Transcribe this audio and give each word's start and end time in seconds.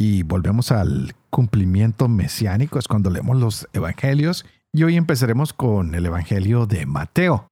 y 0.00 0.22
volvemos 0.22 0.72
al 0.72 1.14
cumplimiento 1.28 2.08
mesiánico, 2.08 2.78
es 2.78 2.88
cuando 2.88 3.10
leemos 3.10 3.36
los 3.36 3.68
evangelios 3.74 4.46
y 4.72 4.84
hoy 4.84 4.96
empezaremos 4.96 5.52
con 5.52 5.94
el 5.94 6.06
evangelio 6.06 6.64
de 6.64 6.86
Mateo. 6.86 7.48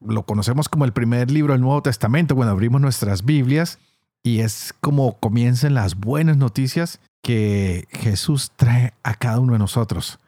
Lo 0.00 0.24
conocemos 0.24 0.68
como 0.68 0.84
el 0.84 0.92
primer 0.92 1.30
libro 1.30 1.52
del 1.52 1.62
Nuevo 1.62 1.80
Testamento 1.80 2.34
cuando 2.34 2.50
abrimos 2.50 2.80
nuestras 2.80 3.24
Biblias 3.24 3.78
y 4.24 4.40
es 4.40 4.74
como 4.80 5.20
comienzan 5.20 5.74
las 5.74 5.94
buenas 5.94 6.36
noticias 6.36 6.98
que 7.22 7.86
Jesús 7.92 8.50
trae 8.56 8.94
a 9.04 9.14
cada 9.14 9.38
uno 9.38 9.52
de 9.52 9.60
nosotros. 9.60 10.18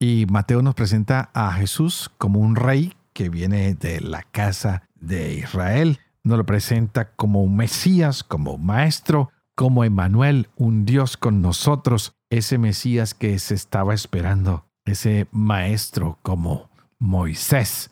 Y 0.00 0.24
Mateo 0.30 0.62
nos 0.62 0.74
presenta 0.74 1.28
a 1.34 1.52
Jesús 1.52 2.10
como 2.16 2.40
un 2.40 2.56
rey 2.56 2.96
que 3.12 3.28
viene 3.28 3.74
de 3.74 4.00
la 4.00 4.22
casa 4.22 4.88
de 4.98 5.34
Israel. 5.34 5.98
Nos 6.24 6.38
lo 6.38 6.46
presenta 6.46 7.12
como 7.12 7.42
un 7.42 7.56
Mesías, 7.56 8.24
como 8.24 8.54
un 8.54 8.64
maestro, 8.64 9.30
como 9.54 9.84
Emmanuel, 9.84 10.48
un 10.56 10.84
Dios 10.84 11.16
con 11.16 11.42
nosotros, 11.42 12.14
ese 12.30 12.58
Mesías 12.58 13.14
que 13.14 13.38
se 13.38 13.54
estaba 13.54 13.94
esperando, 13.94 14.66
ese 14.84 15.26
maestro 15.30 16.18
como 16.22 16.70
Moisés. 16.98 17.90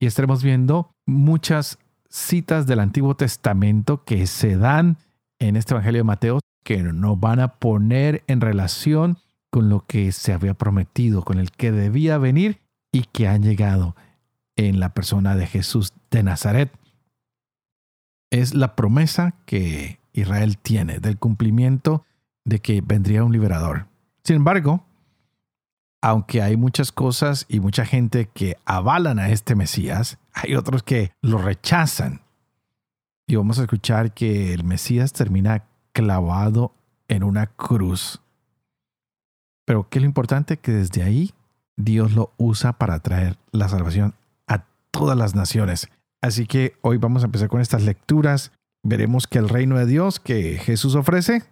Y 0.00 0.06
estaremos 0.06 0.42
viendo 0.42 0.94
muchas 1.06 1.78
citas 2.08 2.66
del 2.66 2.80
Antiguo 2.80 3.16
Testamento 3.16 4.04
que 4.04 4.26
se 4.26 4.56
dan 4.56 4.98
en 5.38 5.56
este 5.56 5.74
Evangelio 5.74 6.00
de 6.00 6.04
Mateo 6.04 6.40
que 6.64 6.82
nos 6.82 7.20
van 7.20 7.40
a 7.40 7.58
poner 7.58 8.24
en 8.26 8.40
relación 8.40 9.18
con 9.50 9.68
lo 9.68 9.86
que 9.86 10.10
se 10.12 10.32
había 10.32 10.54
prometido, 10.54 11.22
con 11.22 11.38
el 11.38 11.50
que 11.50 11.72
debía 11.72 12.18
venir 12.18 12.60
y 12.92 13.02
que 13.02 13.28
han 13.28 13.42
llegado 13.42 13.94
en 14.56 14.80
la 14.80 14.94
persona 14.94 15.36
de 15.36 15.46
Jesús 15.46 15.92
de 16.10 16.22
Nazaret. 16.22 16.72
Es 18.30 18.54
la 18.54 18.74
promesa 18.74 19.34
que 19.46 20.00
Israel 20.20 20.58
tiene 20.58 20.98
del 20.98 21.18
cumplimiento 21.18 22.04
de 22.44 22.60
que 22.60 22.80
vendría 22.80 23.24
un 23.24 23.32
liberador. 23.32 23.86
Sin 24.24 24.36
embargo, 24.36 24.84
aunque 26.00 26.42
hay 26.42 26.56
muchas 26.56 26.92
cosas 26.92 27.46
y 27.48 27.60
mucha 27.60 27.84
gente 27.84 28.30
que 28.32 28.56
avalan 28.64 29.18
a 29.18 29.30
este 29.30 29.54
Mesías, 29.54 30.18
hay 30.32 30.54
otros 30.54 30.82
que 30.82 31.12
lo 31.20 31.38
rechazan. 31.38 32.22
Y 33.26 33.36
vamos 33.36 33.58
a 33.58 33.62
escuchar 33.62 34.14
que 34.14 34.54
el 34.54 34.62
Mesías 34.62 35.12
termina 35.12 35.64
clavado 35.92 36.72
en 37.08 37.24
una 37.24 37.46
cruz. 37.46 38.22
Pero 39.64 39.88
qué 39.88 39.98
es 39.98 40.02
lo 40.02 40.06
importante 40.06 40.58
que 40.58 40.70
desde 40.70 41.02
ahí 41.02 41.34
Dios 41.76 42.12
lo 42.12 42.32
usa 42.36 42.74
para 42.74 43.00
traer 43.00 43.36
la 43.50 43.68
salvación 43.68 44.14
a 44.46 44.64
todas 44.92 45.18
las 45.18 45.34
naciones. 45.34 45.88
Así 46.22 46.46
que 46.46 46.76
hoy 46.82 46.98
vamos 46.98 47.22
a 47.22 47.26
empezar 47.26 47.48
con 47.48 47.60
estas 47.60 47.82
lecturas 47.82 48.52
veremos 48.86 49.26
que 49.26 49.38
el 49.38 49.48
reino 49.48 49.76
de 49.76 49.86
Dios 49.86 50.20
que 50.20 50.58
Jesús 50.58 50.94
ofrece, 50.94 51.42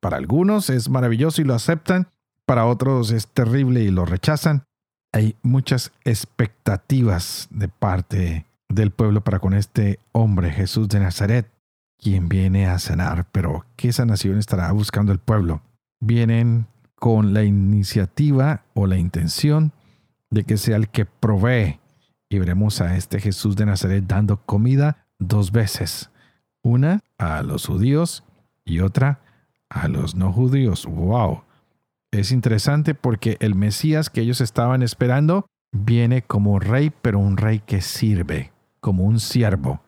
para 0.00 0.16
algunos 0.16 0.70
es 0.70 0.88
maravilloso 0.88 1.42
y 1.42 1.44
lo 1.44 1.54
aceptan, 1.54 2.08
para 2.46 2.64
otros 2.64 3.10
es 3.10 3.28
terrible 3.28 3.82
y 3.82 3.90
lo 3.90 4.06
rechazan. 4.06 4.64
Hay 5.12 5.36
muchas 5.42 5.92
expectativas 6.04 7.48
de 7.50 7.68
parte 7.68 8.46
del 8.68 8.90
pueblo 8.90 9.22
para 9.22 9.38
con 9.38 9.54
este 9.54 9.98
hombre 10.12 10.50
Jesús 10.50 10.88
de 10.88 11.00
Nazaret, 11.00 11.50
quien 11.98 12.28
viene 12.28 12.66
a 12.66 12.78
sanar. 12.78 13.26
Pero 13.32 13.64
¿qué 13.76 13.92
sanación 13.92 14.38
estará 14.38 14.70
buscando 14.72 15.12
el 15.12 15.18
pueblo? 15.18 15.62
Vienen 16.00 16.66
con 16.94 17.34
la 17.34 17.44
iniciativa 17.44 18.62
o 18.74 18.86
la 18.86 18.96
intención 18.96 19.72
de 20.30 20.44
que 20.44 20.56
sea 20.56 20.76
el 20.76 20.88
que 20.88 21.04
provee. 21.04 21.80
Y 22.30 22.38
veremos 22.38 22.80
a 22.80 22.96
este 22.96 23.20
Jesús 23.20 23.56
de 23.56 23.66
Nazaret 23.66 24.04
dando 24.06 24.38
comida 24.38 25.06
dos 25.18 25.52
veces 25.52 26.10
una 26.62 27.00
a 27.18 27.42
los 27.42 27.66
judíos 27.66 28.24
y 28.64 28.80
otra 28.80 29.20
a 29.68 29.88
los 29.88 30.14
no 30.14 30.32
judíos. 30.32 30.86
¡Wow! 30.86 31.42
Es 32.10 32.32
interesante 32.32 32.94
porque 32.94 33.36
el 33.40 33.54
Mesías 33.54 34.10
que 34.10 34.22
ellos 34.22 34.40
estaban 34.40 34.82
esperando 34.82 35.46
viene 35.72 36.22
como 36.22 36.58
rey, 36.58 36.90
pero 36.90 37.18
un 37.18 37.36
rey 37.36 37.60
que 37.60 37.80
sirve, 37.80 38.52
como 38.80 39.04
un 39.04 39.20
siervo, 39.20 39.82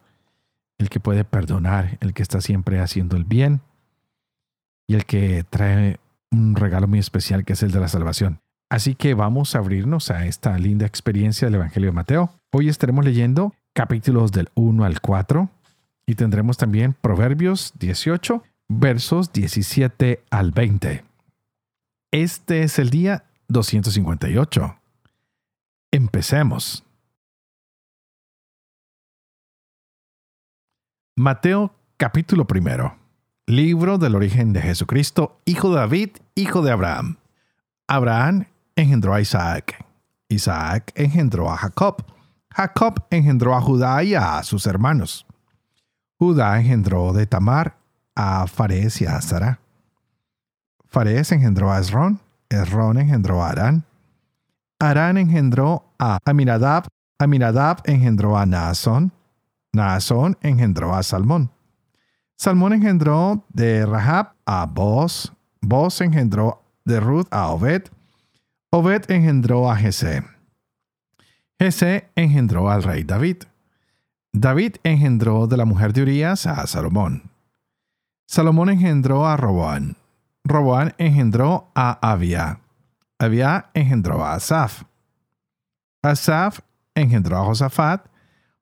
el 0.79 0.91
que 0.91 1.01
puede 1.01 1.25
perdonar, 1.25 1.99
el 2.01 2.13
que 2.13 2.23
está 2.23 2.41
siempre 2.41 2.81
haciendo 2.81 3.17
el 3.17 3.25
bien 3.25 3.61
y 4.87 4.95
el 4.95 5.07
que 5.07 5.45
trae 5.49 5.99
un 6.31 6.57
regalo 6.57 6.89
muy 6.89 6.99
especial 6.99 7.45
que 7.45 7.55
es 7.55 7.63
el 7.63 7.71
de 7.71 7.81
la 7.81 7.89
salvación. 7.89 8.41
Así 8.71 8.95
que 8.95 9.15
vamos 9.15 9.55
a 9.55 9.59
abrirnos 9.59 10.11
a 10.11 10.27
esta 10.27 10.57
linda 10.59 10.87
experiencia 10.87 11.47
del 11.47 11.57
Evangelio 11.57 11.89
de 11.89 11.95
Mateo. 11.95 12.31
Hoy 12.53 12.69
estaremos 12.69 13.05
leyendo 13.05 13.53
capítulos 13.73 14.31
del 14.31 14.49
1 14.55 14.85
al 14.85 15.01
4, 15.01 15.51
y 16.10 16.16
tendremos 16.16 16.56
también 16.56 16.97
Proverbios 17.00 17.72
18, 17.78 18.43
versos 18.69 19.32
17 19.32 20.25
al 20.28 20.50
20. 20.50 21.04
Este 22.10 22.65
es 22.65 22.81
el 22.81 22.91
día 22.91 23.26
258. 23.47 24.76
Empecemos. 25.93 26.84
Mateo 31.16 31.76
capítulo 31.97 32.44
primero. 32.48 32.97
Libro 33.47 33.97
del 33.97 34.16
origen 34.16 34.53
de 34.53 34.62
Jesucristo, 34.62 35.41
hijo 35.44 35.71
de 35.71 35.77
David, 35.77 36.10
hijo 36.34 36.62
de 36.62 36.72
Abraham. 36.72 37.19
Abraham 37.87 38.47
engendró 38.75 39.15
a 39.15 39.21
Isaac. 39.21 39.87
Isaac 40.28 40.91
engendró 40.97 41.53
a 41.53 41.56
Jacob. 41.56 42.04
Jacob 42.50 43.06
engendró 43.10 43.54
a 43.54 43.60
Judá 43.60 44.03
y 44.03 44.16
a 44.16 44.42
sus 44.42 44.66
hermanos. 44.66 45.25
Judá 46.21 46.61
engendró 46.61 47.15
de 47.15 47.27
Tamar 47.27 47.79
a 48.15 48.47
Fares 48.47 49.01
y 49.01 49.07
a 49.07 49.19
Zara. 49.23 49.59
Fares 50.85 51.33
engendró 51.33 51.73
a 51.73 51.81
Esrón, 51.81 52.21
Esrón 52.51 52.99
engendró 52.99 53.43
a 53.43 53.49
Arán. 53.49 53.85
Arán 54.79 55.17
engendró 55.17 55.95
a 55.99 56.19
Aminadab, 56.27 56.89
Aminadab 57.19 57.79
engendró 57.87 58.37
a 58.37 58.45
Naasón, 58.45 59.13
Naasón 59.73 60.37
engendró 60.43 60.95
a 60.95 61.03
Salmón. 61.03 61.51
Salmón 62.37 62.75
engendró 62.75 63.43
de 63.49 63.87
Rahab 63.87 64.35
a 64.45 64.67
Boz, 64.67 65.33
Boz 65.63 66.03
engendró 66.03 66.63
de 66.85 67.01
Ruth 67.01 67.29
a 67.31 67.49
Obed, 67.49 67.85
Obed 68.69 69.11
engendró 69.11 69.71
a 69.71 69.77
Jesé. 69.77 70.23
Jesé 71.59 72.11
engendró 72.15 72.69
al 72.69 72.83
rey 72.83 73.05
David. 73.05 73.45
David 74.33 74.77
engendró 74.85 75.49
de 75.49 75.57
la 75.57 75.65
mujer 75.65 75.93
de 75.93 76.03
Urías 76.03 76.47
a 76.47 76.65
Salomón. 76.69 77.31
Salomón 78.27 78.69
engendró 78.69 79.27
a 79.27 79.37
Roboán. 79.37 79.97
Roboán 80.45 80.95
engendró 80.99 81.73
a 81.75 81.99
Abia. 82.01 82.61
Abia 83.19 83.71
engendró 83.75 84.25
a 84.25 84.35
Asaf. 84.35 84.85
Asaf 86.03 86.61
engendró 86.95 87.39
a 87.39 87.45
Josafat. 87.45 88.07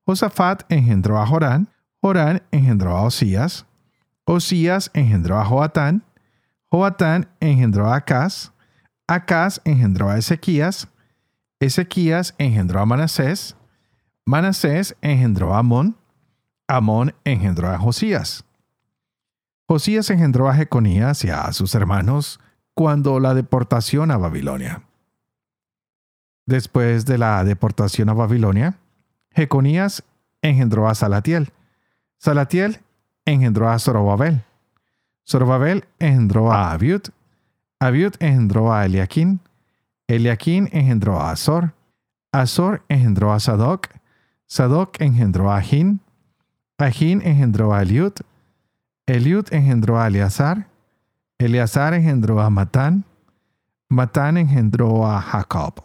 Josafat 0.05 0.63
engendró 0.69 1.19
a 1.19 1.27
Jorán. 1.27 1.69
Jorán 2.01 2.41
engendró 2.51 2.97
a 2.97 3.03
Osías. 3.03 3.67
Osías 4.25 4.89
engendró 4.95 5.37
a 5.37 5.45
Joatán. 5.45 6.03
Joatán 6.71 7.29
engendró 7.39 7.91
a 7.91 7.97
Acaz. 7.97 8.51
Acaz 9.07 9.61
engendró 9.65 10.09
a 10.09 10.17
Ezequías. 10.17 10.87
Ezequías 11.59 12.33
engendró 12.39 12.79
a 12.79 12.85
Manasés. 12.87 13.55
Manasés 14.25 14.95
engendró 15.01 15.53
a 15.53 15.59
Amón, 15.59 15.95
Amón 16.67 17.15
engendró 17.23 17.69
a 17.69 17.77
Josías. 17.77 18.45
Josías 19.67 20.09
engendró 20.09 20.49
a 20.49 20.55
Jeconías 20.55 21.23
y 21.23 21.29
a 21.29 21.51
sus 21.53 21.75
hermanos 21.75 22.39
cuando 22.73 23.19
la 23.19 23.33
deportación 23.33 24.11
a 24.11 24.17
Babilonia. 24.17 24.83
Después 26.45 27.05
de 27.05 27.17
la 27.17 27.43
deportación 27.43 28.09
a 28.09 28.13
Babilonia, 28.13 28.79
Jeconías 29.31 30.03
engendró 30.41 30.87
a 30.87 30.95
Salatiel. 30.95 31.51
Salatiel 32.17 32.79
engendró 33.25 33.69
a 33.69 33.77
Zorobabel. 33.77 34.43
Zorobabel 35.27 35.85
engendró 35.99 36.51
a 36.51 36.71
Abiud. 36.71 37.01
Abiud 37.79 38.15
engendró 38.19 38.73
a 38.73 38.85
Eliaquín. 38.85 39.39
Eliaquín 40.07 40.69
engendró 40.71 41.19
a 41.19 41.31
Azor. 41.31 41.75
Azor 42.31 42.83
engendró 42.89 43.31
a 43.31 43.39
Sadoc. 43.39 43.87
Sadoc 44.49 44.99
engendró 44.99 45.51
a 45.51 45.57
Ahin, 45.57 46.01
Ahin 46.79 47.21
engendró 47.21 47.73
a 47.73 47.83
Eliud, 47.83 48.13
Eliud 49.05 49.45
engendró 49.51 49.99
a 49.99 50.07
Eleazar, 50.07 50.67
Eleazar 51.37 51.93
engendró 51.93 52.41
a 52.41 52.49
Matán, 52.49 53.05
Matán 53.89 54.37
engendró 54.37 55.07
a 55.07 55.21
Jacob. 55.21 55.83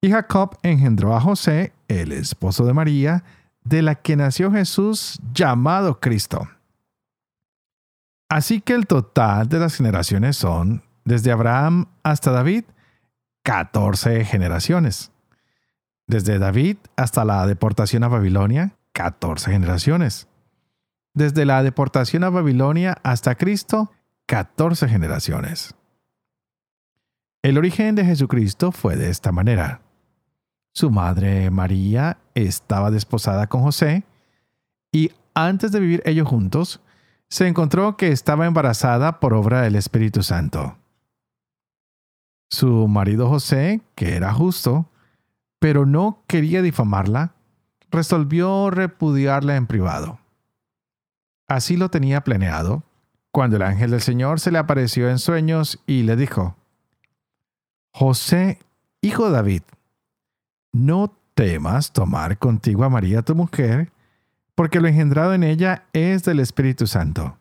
Y 0.00 0.10
Jacob 0.10 0.56
engendró 0.62 1.16
a 1.16 1.20
José, 1.20 1.72
el 1.88 2.12
esposo 2.12 2.64
de 2.64 2.72
María, 2.72 3.24
de 3.64 3.82
la 3.82 3.96
que 3.96 4.14
nació 4.14 4.52
Jesús 4.52 5.18
llamado 5.34 5.98
Cristo. 5.98 6.48
Así 8.28 8.60
que 8.60 8.74
el 8.74 8.86
total 8.86 9.48
de 9.48 9.58
las 9.58 9.74
generaciones 9.74 10.36
son, 10.36 10.84
desde 11.04 11.32
Abraham 11.32 11.86
hasta 12.04 12.30
David, 12.30 12.64
14 13.42 14.24
generaciones. 14.24 15.10
Desde 16.06 16.38
David 16.38 16.76
hasta 16.96 17.24
la 17.24 17.46
deportación 17.46 18.04
a 18.04 18.08
Babilonia, 18.08 18.76
14 18.92 19.50
generaciones. 19.50 20.28
Desde 21.14 21.44
la 21.44 21.62
deportación 21.62 22.24
a 22.24 22.30
Babilonia 22.30 22.98
hasta 23.02 23.34
Cristo, 23.34 23.90
14 24.26 24.88
generaciones. 24.88 25.74
El 27.42 27.58
origen 27.58 27.94
de 27.94 28.04
Jesucristo 28.04 28.72
fue 28.72 28.96
de 28.96 29.10
esta 29.10 29.32
manera. 29.32 29.80
Su 30.72 30.90
madre 30.90 31.50
María 31.50 32.18
estaba 32.34 32.90
desposada 32.90 33.46
con 33.46 33.62
José 33.62 34.04
y 34.92 35.12
antes 35.34 35.72
de 35.72 35.80
vivir 35.80 36.02
ellos 36.06 36.28
juntos, 36.28 36.80
se 37.28 37.46
encontró 37.46 37.96
que 37.96 38.08
estaba 38.08 38.46
embarazada 38.46 39.20
por 39.20 39.34
obra 39.34 39.62
del 39.62 39.76
Espíritu 39.76 40.22
Santo. 40.22 40.78
Su 42.50 42.88
marido 42.88 43.28
José, 43.28 43.82
que 43.94 44.16
era 44.16 44.32
justo, 44.32 44.88
pero 45.58 45.86
no 45.86 46.22
quería 46.26 46.62
difamarla, 46.62 47.34
resolvió 47.90 48.70
repudiarla 48.70 49.56
en 49.56 49.66
privado. 49.66 50.18
Así 51.48 51.76
lo 51.76 51.90
tenía 51.90 52.22
planeado, 52.22 52.82
cuando 53.30 53.56
el 53.56 53.62
ángel 53.62 53.90
del 53.90 54.00
Señor 54.00 54.40
se 54.40 54.50
le 54.50 54.58
apareció 54.58 55.08
en 55.08 55.18
sueños 55.18 55.82
y 55.86 56.02
le 56.02 56.16
dijo, 56.16 56.56
José, 57.92 58.58
hijo 59.00 59.26
de 59.26 59.32
David, 59.32 59.62
no 60.72 61.16
temas 61.34 61.92
tomar 61.92 62.38
contigo 62.38 62.84
a 62.84 62.88
María 62.88 63.22
tu 63.22 63.34
mujer, 63.34 63.92
porque 64.54 64.80
lo 64.80 64.88
engendrado 64.88 65.34
en 65.34 65.44
ella 65.44 65.86
es 65.92 66.24
del 66.24 66.40
Espíritu 66.40 66.86
Santo. 66.86 67.38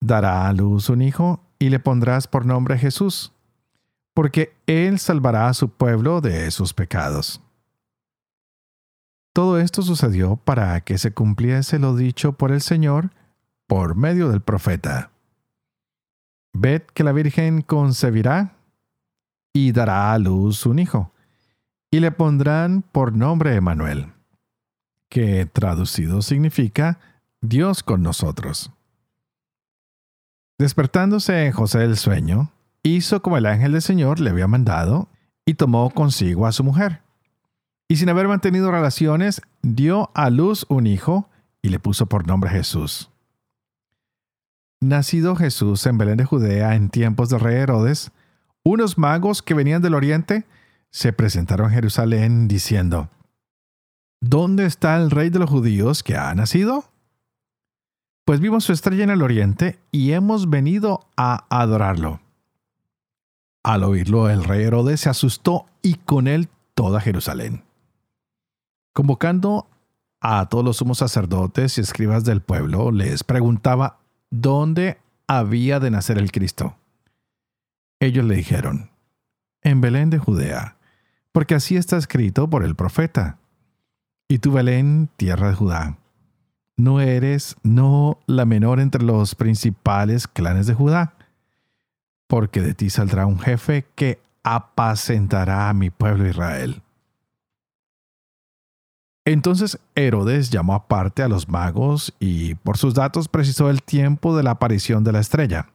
Dará 0.00 0.48
a 0.48 0.52
luz 0.52 0.88
un 0.88 1.02
hijo 1.02 1.40
y 1.58 1.70
le 1.70 1.78
pondrás 1.78 2.26
por 2.26 2.44
nombre 2.44 2.76
Jesús, 2.76 3.32
porque 4.20 4.54
él 4.66 4.98
salvará 4.98 5.48
a 5.48 5.54
su 5.54 5.70
pueblo 5.70 6.20
de 6.20 6.50
sus 6.50 6.74
pecados. 6.74 7.40
Todo 9.32 9.58
esto 9.58 9.80
sucedió 9.80 10.36
para 10.36 10.78
que 10.82 10.98
se 10.98 11.14
cumpliese 11.14 11.78
lo 11.78 11.96
dicho 11.96 12.32
por 12.34 12.52
el 12.52 12.60
Señor 12.60 13.12
por 13.66 13.94
medio 13.94 14.28
del 14.28 14.42
profeta. 14.42 15.10
Ved 16.52 16.82
que 16.92 17.02
la 17.02 17.12
Virgen 17.12 17.62
concebirá 17.62 18.58
y 19.54 19.72
dará 19.72 20.12
a 20.12 20.18
luz 20.18 20.66
un 20.66 20.80
hijo 20.80 21.14
y 21.90 22.00
le 22.00 22.12
pondrán 22.12 22.82
por 22.82 23.16
nombre 23.16 23.54
Emanuel, 23.54 24.12
que 25.08 25.46
traducido 25.46 26.20
significa 26.20 26.98
Dios 27.40 27.82
con 27.82 28.02
nosotros. 28.02 28.70
Despertándose 30.58 31.50
José 31.52 31.78
del 31.78 31.96
sueño, 31.96 32.52
hizo 32.82 33.22
como 33.22 33.36
el 33.36 33.46
ángel 33.46 33.72
del 33.72 33.82
Señor 33.82 34.20
le 34.20 34.30
había 34.30 34.46
mandado 34.46 35.08
y 35.44 35.54
tomó 35.54 35.90
consigo 35.90 36.46
a 36.46 36.52
su 36.52 36.64
mujer. 36.64 37.02
Y 37.88 37.96
sin 37.96 38.08
haber 38.08 38.28
mantenido 38.28 38.70
relaciones, 38.70 39.42
dio 39.62 40.10
a 40.14 40.30
luz 40.30 40.64
un 40.68 40.86
hijo 40.86 41.28
y 41.62 41.68
le 41.70 41.78
puso 41.78 42.06
por 42.06 42.26
nombre 42.26 42.50
Jesús. 42.50 43.10
Nacido 44.80 45.36
Jesús 45.36 45.84
en 45.86 45.98
Belén 45.98 46.16
de 46.16 46.24
Judea 46.24 46.74
en 46.74 46.88
tiempos 46.88 47.28
del 47.28 47.40
rey 47.40 47.56
Herodes, 47.56 48.12
unos 48.62 48.96
magos 48.96 49.42
que 49.42 49.54
venían 49.54 49.82
del 49.82 49.94
oriente 49.94 50.46
se 50.90 51.12
presentaron 51.12 51.66
a 51.66 51.70
Jerusalén 51.70 52.48
diciendo, 52.48 53.10
¿Dónde 54.20 54.66
está 54.66 54.96
el 54.96 55.10
rey 55.10 55.30
de 55.30 55.38
los 55.38 55.50
judíos 55.50 56.02
que 56.02 56.16
ha 56.16 56.34
nacido? 56.34 56.84
Pues 58.24 58.40
vimos 58.40 58.64
su 58.64 58.72
estrella 58.72 59.04
en 59.04 59.10
el 59.10 59.22
oriente 59.22 59.78
y 59.90 60.12
hemos 60.12 60.48
venido 60.48 61.08
a 61.16 61.46
adorarlo. 61.50 62.20
Al 63.62 63.84
oírlo, 63.84 64.30
el 64.30 64.44
rey 64.44 64.64
Herodes 64.64 65.00
se 65.00 65.10
asustó 65.10 65.66
y 65.82 65.94
con 65.94 66.26
él 66.26 66.48
toda 66.74 67.00
Jerusalén. 67.00 67.64
Convocando 68.92 69.68
a 70.20 70.48
todos 70.48 70.64
los 70.64 70.78
sumos 70.78 70.98
sacerdotes 70.98 71.78
y 71.78 71.80
escribas 71.80 72.24
del 72.24 72.40
pueblo, 72.40 72.90
les 72.90 73.24
preguntaba 73.24 73.98
dónde 74.30 74.98
había 75.26 75.80
de 75.80 75.90
nacer 75.90 76.18
el 76.18 76.32
Cristo. 76.32 76.76
Ellos 78.00 78.24
le 78.24 78.36
dijeron, 78.36 78.90
en 79.62 79.80
Belén 79.80 80.10
de 80.10 80.18
Judea 80.18 80.76
porque 81.32 81.54
así 81.54 81.76
está 81.76 81.96
escrito 81.96 82.48
por 82.48 82.64
el 82.64 82.74
profeta. 82.74 83.38
Y 84.28 84.38
tú, 84.38 84.52
Belén, 84.52 85.08
tierra 85.16 85.48
de 85.48 85.54
Judá, 85.54 85.98
no 86.76 87.00
eres 87.00 87.56
no 87.62 88.18
la 88.26 88.44
menor 88.46 88.80
entre 88.80 89.02
los 89.02 89.34
principales 89.34 90.26
clanes 90.26 90.66
de 90.66 90.74
Judá, 90.74 91.14
porque 92.30 92.62
de 92.62 92.74
ti 92.74 92.90
saldrá 92.90 93.26
un 93.26 93.40
jefe 93.40 93.86
que 93.96 94.20
apacentará 94.44 95.68
a 95.68 95.74
mi 95.74 95.90
pueblo 95.90 96.28
Israel. 96.28 96.80
Entonces 99.24 99.80
Herodes 99.96 100.50
llamó 100.50 100.74
aparte 100.74 101.24
a 101.24 101.28
los 101.28 101.48
magos 101.48 102.14
y 102.20 102.54
por 102.54 102.78
sus 102.78 102.94
datos 102.94 103.26
precisó 103.26 103.68
el 103.68 103.82
tiempo 103.82 104.36
de 104.36 104.44
la 104.44 104.52
aparición 104.52 105.02
de 105.02 105.10
la 105.10 105.18
estrella. 105.18 105.70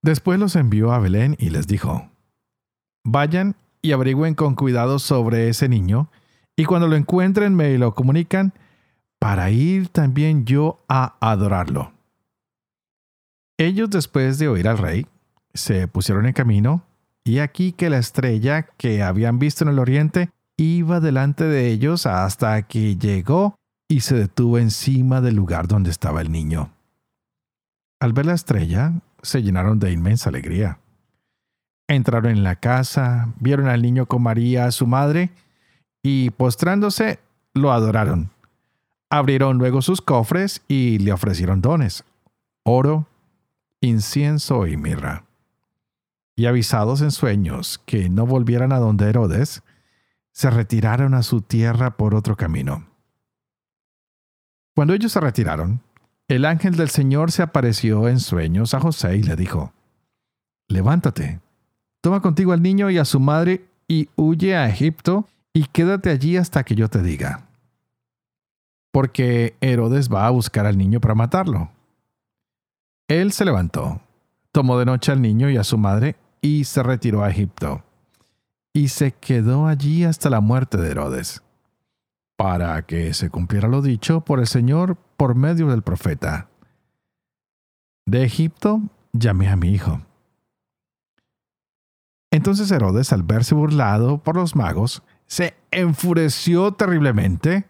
Después 0.00 0.38
los 0.38 0.54
envió 0.54 0.92
a 0.92 1.00
Belén 1.00 1.34
y 1.40 1.50
les 1.50 1.66
dijo, 1.66 2.08
Vayan 3.04 3.56
y 3.82 3.90
averigüen 3.90 4.36
con 4.36 4.54
cuidado 4.54 5.00
sobre 5.00 5.48
ese 5.48 5.68
niño, 5.68 6.08
y 6.54 6.66
cuando 6.66 6.86
lo 6.86 6.94
encuentren 6.94 7.56
me 7.56 7.76
lo 7.78 7.96
comunican, 7.96 8.52
para 9.18 9.50
ir 9.50 9.88
también 9.88 10.44
yo 10.44 10.84
a 10.88 11.16
adorarlo. 11.20 11.92
Ellos 13.58 13.90
después 13.90 14.38
de 14.38 14.46
oír 14.46 14.68
al 14.68 14.78
rey, 14.78 15.06
se 15.54 15.88
pusieron 15.88 16.26
en 16.26 16.32
camino, 16.32 16.82
y 17.24 17.40
aquí 17.40 17.72
que 17.72 17.90
la 17.90 17.98
estrella 17.98 18.62
que 18.76 19.02
habían 19.02 19.38
visto 19.38 19.64
en 19.64 19.70
el 19.70 19.78
oriente 19.78 20.30
iba 20.56 21.00
delante 21.00 21.44
de 21.44 21.68
ellos 21.68 22.06
hasta 22.06 22.62
que 22.62 22.96
llegó 22.96 23.54
y 23.88 24.00
se 24.00 24.16
detuvo 24.16 24.58
encima 24.58 25.20
del 25.20 25.36
lugar 25.36 25.68
donde 25.68 25.90
estaba 25.90 26.20
el 26.20 26.30
niño. 26.30 26.70
Al 28.00 28.12
ver 28.12 28.26
la 28.26 28.34
estrella, 28.34 28.92
se 29.22 29.42
llenaron 29.42 29.78
de 29.78 29.92
inmensa 29.92 30.30
alegría. 30.30 30.78
Entraron 31.88 32.30
en 32.32 32.44
la 32.44 32.56
casa, 32.56 33.32
vieron 33.40 33.68
al 33.68 33.82
niño 33.82 34.06
con 34.06 34.22
María, 34.22 34.70
su 34.70 34.86
madre, 34.86 35.30
y 36.02 36.30
postrándose, 36.30 37.18
lo 37.54 37.72
adoraron. 37.72 38.30
Abrieron 39.10 39.58
luego 39.58 39.80
sus 39.80 40.02
cofres 40.02 40.62
y 40.68 40.98
le 40.98 41.12
ofrecieron 41.12 41.62
dones, 41.62 42.04
oro, 42.62 43.06
incienso 43.80 44.66
y 44.66 44.76
mirra. 44.76 45.24
Y 46.38 46.46
avisados 46.46 47.02
en 47.02 47.10
sueños 47.10 47.82
que 47.84 48.08
no 48.08 48.24
volvieran 48.24 48.70
a 48.72 48.78
donde 48.78 49.08
Herodes, 49.08 49.64
se 50.30 50.48
retiraron 50.50 51.14
a 51.14 51.24
su 51.24 51.42
tierra 51.42 51.96
por 51.96 52.14
otro 52.14 52.36
camino. 52.36 52.86
Cuando 54.76 54.94
ellos 54.94 55.10
se 55.10 55.18
retiraron, 55.18 55.82
el 56.28 56.44
ángel 56.44 56.76
del 56.76 56.90
Señor 56.90 57.32
se 57.32 57.42
apareció 57.42 58.06
en 58.06 58.20
sueños 58.20 58.72
a 58.72 58.78
José 58.78 59.16
y 59.16 59.24
le 59.24 59.34
dijo, 59.34 59.72
Levántate 60.68 61.40
Toma 62.00 62.22
contigo 62.22 62.52
al 62.52 62.62
niño 62.62 62.88
y 62.88 62.98
a 62.98 63.04
su 63.04 63.18
madre 63.18 63.66
y 63.88 64.08
huye 64.14 64.56
a 64.56 64.68
Egipto 64.68 65.26
y 65.52 65.64
quédate 65.64 66.08
allí 66.08 66.36
hasta 66.36 66.62
que 66.62 66.76
yo 66.76 66.88
te 66.88 67.02
diga. 67.02 67.48
Porque 68.92 69.56
Herodes 69.60 70.08
va 70.08 70.28
a 70.28 70.30
buscar 70.30 70.66
al 70.66 70.78
niño 70.78 71.00
para 71.00 71.16
matarlo. 71.16 71.72
Él 73.08 73.32
se 73.32 73.44
levantó, 73.44 74.00
tomó 74.52 74.78
de 74.78 74.84
noche 74.84 75.10
al 75.10 75.20
niño 75.20 75.50
y 75.50 75.56
a 75.56 75.64
su 75.64 75.76
madre 75.76 76.14
y 76.40 76.64
se 76.64 76.82
retiró 76.82 77.22
a 77.22 77.30
Egipto. 77.30 77.84
Y 78.72 78.88
se 78.88 79.12
quedó 79.12 79.66
allí 79.66 80.04
hasta 80.04 80.30
la 80.30 80.40
muerte 80.40 80.76
de 80.78 80.90
Herodes, 80.90 81.42
para 82.36 82.82
que 82.82 83.12
se 83.14 83.30
cumpliera 83.30 83.68
lo 83.68 83.82
dicho 83.82 84.20
por 84.20 84.38
el 84.40 84.46
Señor 84.46 84.96
por 85.16 85.34
medio 85.34 85.68
del 85.68 85.82
profeta. 85.82 86.48
De 88.06 88.24
Egipto 88.24 88.82
llamé 89.12 89.48
a 89.48 89.56
mi 89.56 89.70
hijo. 89.70 90.00
Entonces 92.30 92.70
Herodes, 92.70 93.12
al 93.12 93.22
verse 93.22 93.54
burlado 93.54 94.18
por 94.18 94.36
los 94.36 94.54
magos, 94.54 95.02
se 95.26 95.56
enfureció 95.70 96.72
terriblemente 96.72 97.66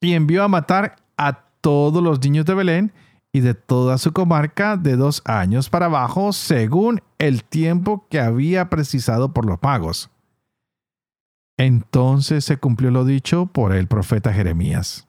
y 0.00 0.14
envió 0.14 0.42
a 0.42 0.48
matar 0.48 0.96
a 1.16 1.44
todos 1.60 2.02
los 2.02 2.20
niños 2.22 2.46
de 2.46 2.54
Belén 2.54 2.92
y 3.32 3.40
de 3.40 3.54
toda 3.54 3.98
su 3.98 4.12
comarca 4.12 4.76
de 4.76 4.96
dos 4.96 5.22
años 5.24 5.70
para 5.70 5.86
abajo, 5.86 6.32
según 6.32 7.02
el 7.18 7.44
tiempo 7.44 8.06
que 8.08 8.20
había 8.20 8.68
precisado 8.68 9.32
por 9.32 9.46
los 9.46 9.62
magos. 9.62 10.10
Entonces 11.56 12.44
se 12.44 12.56
cumplió 12.56 12.90
lo 12.90 13.04
dicho 13.04 13.46
por 13.46 13.72
el 13.74 13.86
profeta 13.86 14.32
Jeremías. 14.32 15.06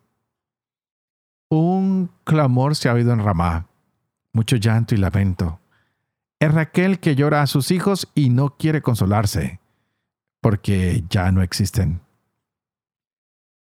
Un 1.50 2.10
clamor 2.24 2.76
se 2.76 2.90
ha 2.90 2.94
oído 2.94 3.14
en 3.14 3.24
Ramá, 3.24 3.68
mucho 4.34 4.58
llanto 4.58 4.94
y 4.94 4.98
lamento. 4.98 5.60
Es 6.40 6.54
Raquel 6.54 7.00
que 7.00 7.16
llora 7.16 7.42
a 7.42 7.48
sus 7.48 7.72
hijos 7.72 8.10
y 8.16 8.30
no 8.30 8.58
quiere 8.58 8.82
consolarse, 8.82 9.60
porque 10.42 11.04
ya 11.10 11.32
no 11.32 11.42
existen. 11.42 12.02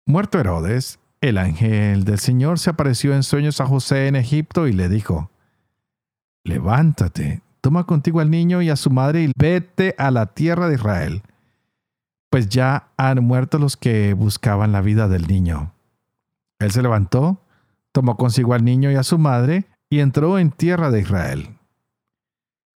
Muerto 0.06 0.40
Herodes, 0.40 1.00
el 1.22 1.38
ángel 1.38 2.04
del 2.04 2.20
Señor 2.20 2.60
se 2.60 2.70
apareció 2.70 3.14
en 3.14 3.24
sueños 3.24 3.60
a 3.62 3.66
José 3.66 4.08
en 4.08 4.16
Egipto 4.16 4.68
y 4.68 4.74
le 4.74 4.90
dijo, 4.90 5.32
Levántate, 6.44 7.42
toma 7.62 7.86
contigo 7.86 8.20
al 8.20 8.30
niño 8.30 8.62
y 8.62 8.70
a 8.70 8.76
su 8.76 8.90
madre 8.90 9.24
y 9.24 9.32
vete 9.36 9.96
a 9.98 10.12
la 10.12 10.28
tierra 10.28 10.68
de 10.68 10.76
Israel, 10.76 11.24
pues 12.30 12.50
ya 12.50 12.90
han 12.98 13.24
muerto 13.24 13.58
los 13.60 13.78
que 13.78 14.14
buscaban 14.14 14.72
la 14.72 14.82
vida 14.82 15.08
del 15.08 15.28
niño. 15.28 15.74
Él 16.60 16.72
se 16.72 16.82
levantó, 16.82 17.42
tomó 17.92 18.16
consigo 18.16 18.54
al 18.54 18.64
niño 18.64 18.92
y 18.92 18.96
a 18.96 19.04
su 19.04 19.18
madre 19.18 19.66
y 19.90 20.00
entró 20.00 20.40
en 20.40 20.52
tierra 20.52 20.92
de 20.92 21.02
Israel. 21.02 21.58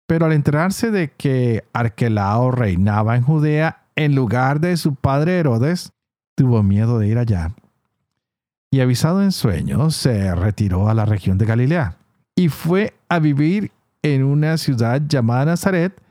Pero 0.08 0.26
al 0.26 0.34
enterarse 0.34 0.92
de 0.92 1.12
que 1.12 1.66
Arquelao 1.74 2.52
reinaba 2.52 3.16
en 3.16 3.24
Judea 3.24 3.86
en 3.96 4.16
lugar 4.16 4.60
de 4.60 4.76
su 4.78 4.96
padre 4.96 5.38
Herodes, 5.38 5.92
tuvo 6.36 6.64
miedo 6.64 6.98
de 7.00 7.08
ir 7.08 7.18
allá. 7.18 7.54
Y 8.72 8.82
avisado 8.82 9.24
en 9.24 9.32
sueños, 9.32 9.96
se 9.96 10.34
retiró 10.36 10.90
a 10.90 10.94
la 10.94 11.06
región 11.06 11.38
de 11.38 11.46
Galilea 11.46 11.98
y 12.36 12.50
fue 12.50 12.94
a 13.10 13.20
vivir 13.20 13.72
en 14.02 14.24
una 14.24 14.58
ciudad 14.58 15.02
llamada 15.08 15.46
Nazaret 15.46 16.02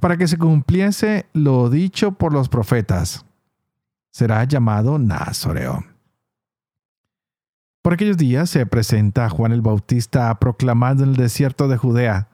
para 0.00 0.16
que 0.16 0.28
se 0.28 0.38
cumpliese 0.38 1.26
lo 1.32 1.68
dicho 1.68 2.12
por 2.12 2.32
los 2.32 2.48
profetas. 2.48 3.24
Será 4.10 4.44
llamado 4.44 4.98
Nazoreo. 4.98 5.84
Por 7.82 7.92
aquellos 7.92 8.16
días 8.16 8.50
se 8.50 8.66
presenta 8.66 9.28
Juan 9.28 9.52
el 9.52 9.62
Bautista 9.62 10.34
proclamando 10.38 11.04
en 11.04 11.10
el 11.10 11.16
desierto 11.16 11.68
de 11.68 11.76
Judea, 11.76 12.28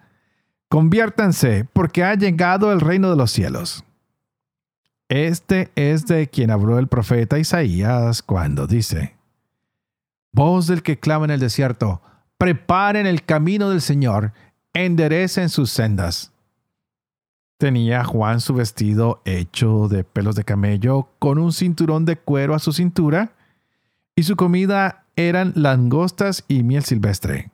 Conviértanse, 0.69 1.67
porque 1.71 2.03
ha 2.03 2.15
llegado 2.15 2.73
el 2.73 2.81
reino 2.81 3.11
de 3.11 3.17
los 3.17 3.31
cielos. 3.31 3.85
Este 5.11 5.71
es 5.75 6.07
de 6.07 6.29
quien 6.29 6.51
habló 6.51 6.79
el 6.79 6.89
profeta 6.89 7.39
Isaías 7.39 8.23
cuando 8.23 8.67
dice, 8.67 9.15
Voz 10.33 10.67
del 10.67 10.83
que 10.83 10.99
clama 10.99 11.27
en 11.27 11.31
el 11.31 11.41
desierto, 11.41 12.01
preparen 12.39 13.07
el 13.07 13.25
camino 13.25 13.69
del 13.69 13.83
Señor, 13.83 14.33
enderecen 14.73 15.51
sus 15.51 15.71
sendas. 15.71 16.33
Tenía 17.59 18.03
Juan 18.03 18.41
su 18.41 18.55
vestido 18.55 19.21
hecho 19.25 19.89
de 19.89 20.05
pelos 20.05 20.35
de 20.35 20.45
camello, 20.45 21.11
con 21.19 21.39
un 21.39 21.53
cinturón 21.53 22.07
de 22.07 22.17
cuero 22.17 22.55
a 22.55 22.59
su 22.59 22.73
cintura, 22.73 23.33
y 24.17 24.23
su 24.25 24.37
comida 24.37 25.05
eran 25.17 25.53
langostas 25.55 26.45
y 26.49 26.63
miel 26.63 26.83
silvestre. 26.83 27.51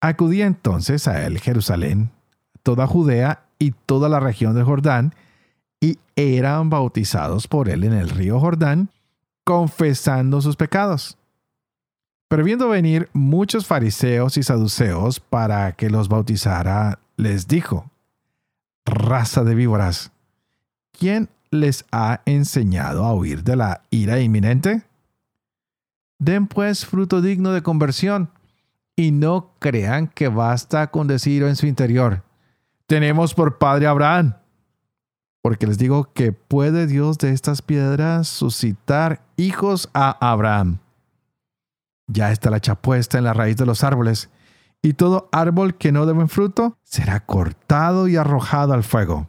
Acudía 0.00 0.46
entonces 0.46 1.08
a 1.08 1.26
él 1.26 1.40
Jerusalén, 1.40 2.12
toda 2.62 2.86
Judea 2.86 3.46
y 3.58 3.72
toda 3.72 4.08
la 4.08 4.20
región 4.20 4.54
del 4.54 4.64
Jordán, 4.64 5.14
y 5.80 5.98
eran 6.14 6.70
bautizados 6.70 7.48
por 7.48 7.68
él 7.68 7.82
en 7.82 7.92
el 7.92 8.08
río 8.08 8.38
Jordán, 8.38 8.90
confesando 9.44 10.40
sus 10.40 10.56
pecados. 10.56 11.17
Pero 12.28 12.44
viendo 12.44 12.68
venir 12.68 13.08
muchos 13.14 13.66
fariseos 13.66 14.36
y 14.36 14.42
saduceos 14.42 15.18
para 15.18 15.72
que 15.72 15.88
los 15.88 16.08
bautizara, 16.08 16.98
les 17.16 17.48
dijo, 17.48 17.90
raza 18.84 19.44
de 19.44 19.54
víboras, 19.54 20.12
¿quién 20.92 21.30
les 21.50 21.86
ha 21.90 22.20
enseñado 22.26 23.04
a 23.04 23.14
huir 23.14 23.42
de 23.44 23.56
la 23.56 23.82
ira 23.90 24.20
inminente? 24.20 24.82
Den 26.18 26.46
pues 26.46 26.84
fruto 26.84 27.22
digno 27.22 27.52
de 27.52 27.62
conversión, 27.62 28.30
y 28.98 29.12
no 29.12 29.52
crean 29.60 30.08
que 30.08 30.26
basta 30.26 30.90
con 30.90 31.06
decir 31.06 31.44
en 31.44 31.54
su 31.54 31.66
interior, 31.66 32.24
tenemos 32.88 33.32
por 33.32 33.58
padre 33.58 33.86
Abraham. 33.86 34.34
Porque 35.40 35.68
les 35.68 35.78
digo 35.78 36.12
que 36.12 36.32
puede 36.32 36.88
Dios 36.88 37.16
de 37.18 37.32
estas 37.32 37.62
piedras 37.62 38.26
suscitar 38.26 39.22
hijos 39.36 39.88
a 39.94 40.32
Abraham. 40.32 40.80
Ya 42.08 42.32
está 42.32 42.50
la 42.50 42.60
chapuesta 42.60 43.18
en 43.18 43.24
la 43.24 43.34
raíz 43.34 43.56
de 43.56 43.66
los 43.66 43.84
árboles, 43.84 44.30
y 44.82 44.94
todo 44.94 45.28
árbol 45.32 45.76
que 45.76 45.92
no 45.92 46.06
dé 46.06 46.12
buen 46.12 46.28
fruto 46.28 46.76
será 46.82 47.24
cortado 47.24 48.08
y 48.08 48.16
arrojado 48.16 48.72
al 48.72 48.82
fuego. 48.82 49.28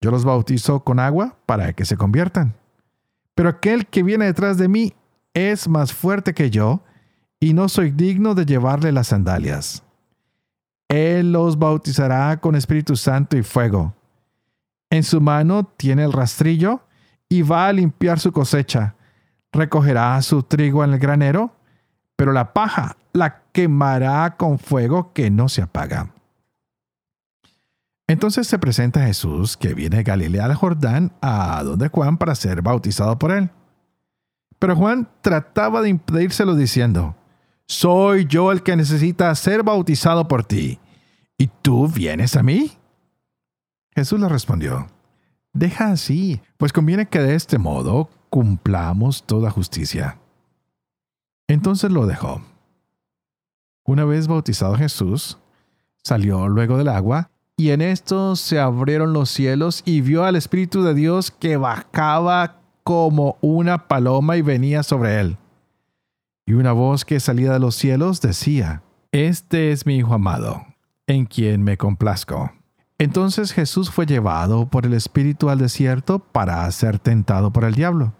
Yo 0.00 0.10
los 0.10 0.24
bautizo 0.24 0.84
con 0.84 1.00
agua 1.00 1.36
para 1.44 1.72
que 1.72 1.84
se 1.84 1.96
conviertan. 1.96 2.54
Pero 3.34 3.48
aquel 3.48 3.86
que 3.86 4.02
viene 4.02 4.26
detrás 4.26 4.56
de 4.56 4.68
mí 4.68 4.94
es 5.34 5.68
más 5.68 5.92
fuerte 5.92 6.34
que 6.34 6.50
yo, 6.50 6.82
y 7.40 7.54
no 7.54 7.68
soy 7.68 7.90
digno 7.90 8.34
de 8.34 8.46
llevarle 8.46 8.92
las 8.92 9.08
sandalias. 9.08 9.84
Él 10.88 11.32
los 11.32 11.58
bautizará 11.58 12.40
con 12.40 12.54
Espíritu 12.54 12.96
Santo 12.96 13.36
y 13.36 13.42
fuego. 13.42 13.94
En 14.90 15.02
su 15.02 15.20
mano 15.20 15.64
tiene 15.76 16.04
el 16.04 16.12
rastrillo 16.12 16.80
y 17.28 17.42
va 17.42 17.68
a 17.68 17.72
limpiar 17.72 18.18
su 18.18 18.32
cosecha. 18.32 18.96
Recogerá 19.52 20.20
su 20.22 20.42
trigo 20.42 20.84
en 20.84 20.92
el 20.92 20.98
granero, 20.98 21.56
pero 22.16 22.32
la 22.32 22.52
paja 22.52 22.96
la 23.12 23.42
quemará 23.52 24.36
con 24.36 24.58
fuego 24.58 25.12
que 25.12 25.30
no 25.30 25.48
se 25.48 25.62
apaga. 25.62 26.12
Entonces 28.08 28.46
se 28.46 28.58
presenta 28.58 29.04
Jesús, 29.04 29.56
que 29.56 29.74
viene 29.74 29.98
de 29.98 30.02
Galilea 30.02 30.46
al 30.46 30.54
Jordán, 30.54 31.12
a 31.20 31.62
donde 31.62 31.88
Juan 31.88 32.16
para 32.16 32.34
ser 32.34 32.62
bautizado 32.62 33.18
por 33.18 33.32
él. 33.32 33.50
Pero 34.58 34.74
Juan 34.74 35.08
trataba 35.20 35.82
de 35.82 35.90
impedírselo 35.90 36.54
diciendo, 36.54 37.14
Soy 37.66 38.24
yo 38.24 38.50
el 38.50 38.62
que 38.62 38.76
necesita 38.76 39.34
ser 39.34 39.62
bautizado 39.62 40.26
por 40.26 40.44
ti, 40.44 40.80
¿y 41.36 41.48
tú 41.48 41.86
vienes 41.86 42.34
a 42.36 42.42
mí? 42.42 42.72
Jesús 43.94 44.18
le 44.18 44.28
respondió, 44.28 44.86
Deja 45.52 45.90
así, 45.90 46.40
pues 46.56 46.72
conviene 46.72 47.08
que 47.08 47.20
de 47.20 47.34
este 47.34 47.58
modo 47.58 48.08
cumplamos 48.30 49.24
toda 49.24 49.50
justicia. 49.50 50.18
Entonces 51.48 51.90
lo 51.90 52.06
dejó. 52.06 52.42
Una 53.84 54.04
vez 54.04 54.28
bautizado 54.28 54.76
Jesús, 54.76 55.38
salió 56.02 56.48
luego 56.48 56.76
del 56.76 56.88
agua, 56.88 57.30
y 57.56 57.70
en 57.70 57.80
esto 57.80 58.36
se 58.36 58.60
abrieron 58.60 59.12
los 59.12 59.30
cielos 59.30 59.82
y 59.84 60.00
vio 60.00 60.24
al 60.24 60.36
Espíritu 60.36 60.82
de 60.82 60.94
Dios 60.94 61.30
que 61.30 61.56
bajaba 61.56 62.60
como 62.84 63.36
una 63.40 63.88
paloma 63.88 64.36
y 64.36 64.42
venía 64.42 64.82
sobre 64.82 65.20
él. 65.20 65.38
Y 66.46 66.52
una 66.52 66.72
voz 66.72 67.04
que 67.04 67.18
salía 67.18 67.52
de 67.52 67.58
los 67.58 67.74
cielos 67.74 68.20
decía, 68.20 68.82
Este 69.10 69.72
es 69.72 69.86
mi 69.86 69.96
Hijo 69.96 70.14
amado, 70.14 70.64
en 71.06 71.26
quien 71.26 71.62
me 71.62 71.76
complazco. 71.76 72.52
Entonces 72.98 73.52
Jesús 73.52 73.90
fue 73.90 74.06
llevado 74.06 74.66
por 74.68 74.86
el 74.86 74.94
Espíritu 74.94 75.50
al 75.50 75.58
desierto 75.58 76.18
para 76.18 76.70
ser 76.70 76.98
tentado 76.98 77.52
por 77.52 77.64
el 77.64 77.74
diablo. 77.74 78.12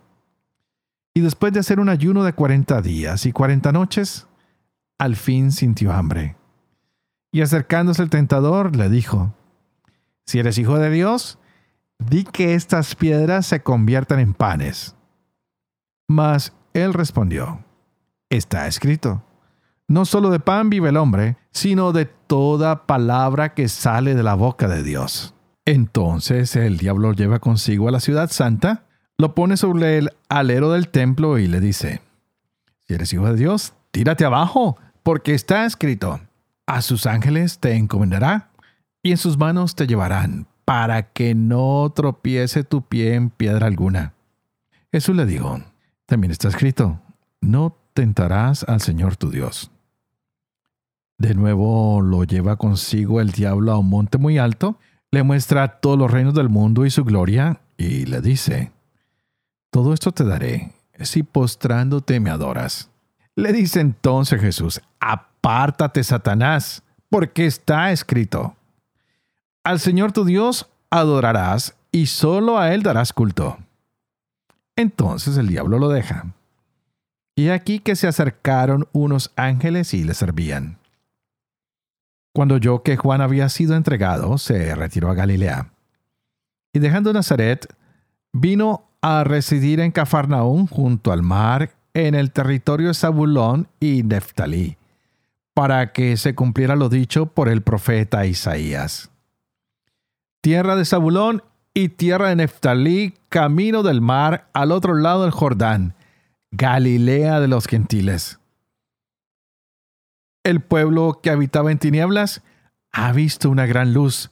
Y 1.18 1.20
después 1.20 1.52
de 1.52 1.58
hacer 1.58 1.80
un 1.80 1.88
ayuno 1.88 2.22
de 2.22 2.32
cuarenta 2.32 2.80
días 2.80 3.26
y 3.26 3.32
cuarenta 3.32 3.72
noches, 3.72 4.28
al 5.00 5.16
fin 5.16 5.50
sintió 5.50 5.92
hambre. 5.92 6.36
Y 7.32 7.40
acercándose 7.40 8.04
el 8.04 8.08
tentador, 8.08 8.76
le 8.76 8.88
dijo, 8.88 9.34
Si 10.26 10.38
eres 10.38 10.58
hijo 10.58 10.78
de 10.78 10.90
Dios, 10.90 11.40
di 11.98 12.22
que 12.22 12.54
estas 12.54 12.94
piedras 12.94 13.46
se 13.46 13.64
conviertan 13.64 14.20
en 14.20 14.32
panes. 14.32 14.94
Mas 16.06 16.52
él 16.72 16.94
respondió, 16.94 17.64
está 18.30 18.68
escrito, 18.68 19.24
no 19.88 20.04
solo 20.04 20.30
de 20.30 20.38
pan 20.38 20.70
vive 20.70 20.90
el 20.90 20.96
hombre, 20.96 21.36
sino 21.50 21.90
de 21.90 22.04
toda 22.04 22.86
palabra 22.86 23.54
que 23.54 23.68
sale 23.68 24.14
de 24.14 24.22
la 24.22 24.34
boca 24.34 24.68
de 24.68 24.84
Dios. 24.84 25.34
Entonces 25.64 26.54
el 26.54 26.78
diablo 26.78 27.12
lleva 27.12 27.40
consigo 27.40 27.88
a 27.88 27.90
la 27.90 27.98
ciudad 27.98 28.30
santa, 28.30 28.84
lo 29.18 29.34
pone 29.34 29.56
sobre 29.56 29.98
el 29.98 30.10
alero 30.28 30.70
del 30.70 30.88
templo 30.88 31.38
y 31.38 31.48
le 31.48 31.58
dice, 31.60 32.00
si 32.86 32.94
eres 32.94 33.12
hijo 33.12 33.26
de 33.26 33.36
Dios, 33.36 33.74
tírate 33.90 34.24
abajo, 34.24 34.78
porque 35.02 35.34
está 35.34 35.66
escrito, 35.66 36.20
a 36.66 36.82
sus 36.82 37.04
ángeles 37.06 37.58
te 37.58 37.74
encomendará 37.74 38.50
y 39.02 39.10
en 39.10 39.16
sus 39.16 39.36
manos 39.36 39.74
te 39.74 39.88
llevarán 39.88 40.46
para 40.64 41.02
que 41.02 41.34
no 41.34 41.90
tropiece 41.96 42.62
tu 42.62 42.82
pie 42.82 43.14
en 43.14 43.30
piedra 43.30 43.66
alguna. 43.66 44.14
Jesús 44.92 45.16
le 45.16 45.26
dijo, 45.26 45.62
también 46.06 46.30
está 46.30 46.48
escrito, 46.48 47.00
no 47.40 47.76
tentarás 47.94 48.62
al 48.64 48.80
Señor 48.80 49.16
tu 49.16 49.30
Dios. 49.30 49.72
De 51.16 51.34
nuevo 51.34 52.00
lo 52.00 52.22
lleva 52.22 52.56
consigo 52.56 53.20
el 53.20 53.32
diablo 53.32 53.72
a 53.72 53.78
un 53.78 53.88
monte 53.88 54.18
muy 54.18 54.38
alto, 54.38 54.78
le 55.10 55.24
muestra 55.24 55.80
todos 55.80 55.98
los 55.98 56.10
reinos 56.10 56.34
del 56.34 56.48
mundo 56.50 56.86
y 56.86 56.90
su 56.90 57.02
gloria, 57.02 57.60
y 57.76 58.06
le 58.06 58.20
dice, 58.20 58.70
Todo 59.70 59.92
esto 59.92 60.12
te 60.12 60.24
daré, 60.24 60.72
si 61.00 61.22
postrándote 61.22 62.20
me 62.20 62.30
adoras. 62.30 62.90
Le 63.34 63.52
dice 63.52 63.80
entonces 63.80 64.40
Jesús, 64.40 64.80
Apártate, 64.98 66.02
Satanás, 66.02 66.82
porque 67.10 67.46
está 67.46 67.92
escrito, 67.92 68.56
al 69.64 69.80
Señor 69.80 70.12
tu 70.12 70.24
Dios 70.24 70.68
adorarás 70.90 71.76
y 71.92 72.06
solo 72.06 72.58
a 72.58 72.72
Él 72.72 72.82
darás 72.82 73.12
culto. 73.12 73.58
Entonces 74.76 75.36
el 75.36 75.48
diablo 75.48 75.78
lo 75.78 75.88
deja. 75.88 76.26
Y 77.36 77.50
aquí 77.50 77.78
que 77.78 77.94
se 77.94 78.08
acercaron 78.08 78.88
unos 78.92 79.30
ángeles 79.36 79.94
y 79.94 80.04
le 80.04 80.14
servían. 80.14 80.78
Cuando 82.34 82.56
oyó 82.56 82.82
que 82.82 82.96
Juan 82.96 83.20
había 83.20 83.48
sido 83.48 83.76
entregado, 83.76 84.38
se 84.38 84.74
retiró 84.74 85.10
a 85.10 85.14
Galilea. 85.14 85.70
Y 86.72 86.78
dejando 86.78 87.12
Nazaret, 87.12 87.66
vino 88.32 88.87
a 89.02 89.24
residir 89.24 89.80
en 89.80 89.92
Cafarnaún 89.92 90.66
junto 90.66 91.12
al 91.12 91.22
mar 91.22 91.74
en 91.94 92.14
el 92.14 92.32
territorio 92.32 92.88
de 92.88 92.94
Zabulón 92.94 93.68
y 93.80 94.02
Neftalí, 94.02 94.76
para 95.54 95.92
que 95.92 96.16
se 96.16 96.34
cumpliera 96.34 96.76
lo 96.76 96.88
dicho 96.88 97.26
por 97.26 97.48
el 97.48 97.62
profeta 97.62 98.26
Isaías. 98.26 99.10
Tierra 100.40 100.76
de 100.76 100.84
Zabulón 100.84 101.42
y 101.74 101.90
tierra 101.90 102.28
de 102.28 102.36
Neftalí, 102.36 103.14
camino 103.28 103.82
del 103.82 104.00
mar 104.00 104.48
al 104.52 104.72
otro 104.72 104.94
lado 104.94 105.22
del 105.22 105.32
Jordán, 105.32 105.94
Galilea 106.50 107.40
de 107.40 107.48
los 107.48 107.66
gentiles. 107.66 108.38
El 110.44 110.60
pueblo 110.60 111.20
que 111.22 111.30
habitaba 111.30 111.70
en 111.70 111.78
tinieblas 111.78 112.42
ha 112.92 113.12
visto 113.12 113.50
una 113.50 113.66
gran 113.66 113.92
luz. 113.92 114.30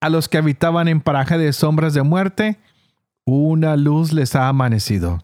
A 0.00 0.08
los 0.08 0.28
que 0.28 0.38
habitaban 0.38 0.88
en 0.88 1.00
paraje 1.00 1.38
de 1.38 1.52
sombras 1.52 1.94
de 1.94 2.02
muerte, 2.02 2.58
una 3.26 3.76
luz 3.76 4.12
les 4.12 4.34
ha 4.34 4.48
amanecido. 4.48 5.22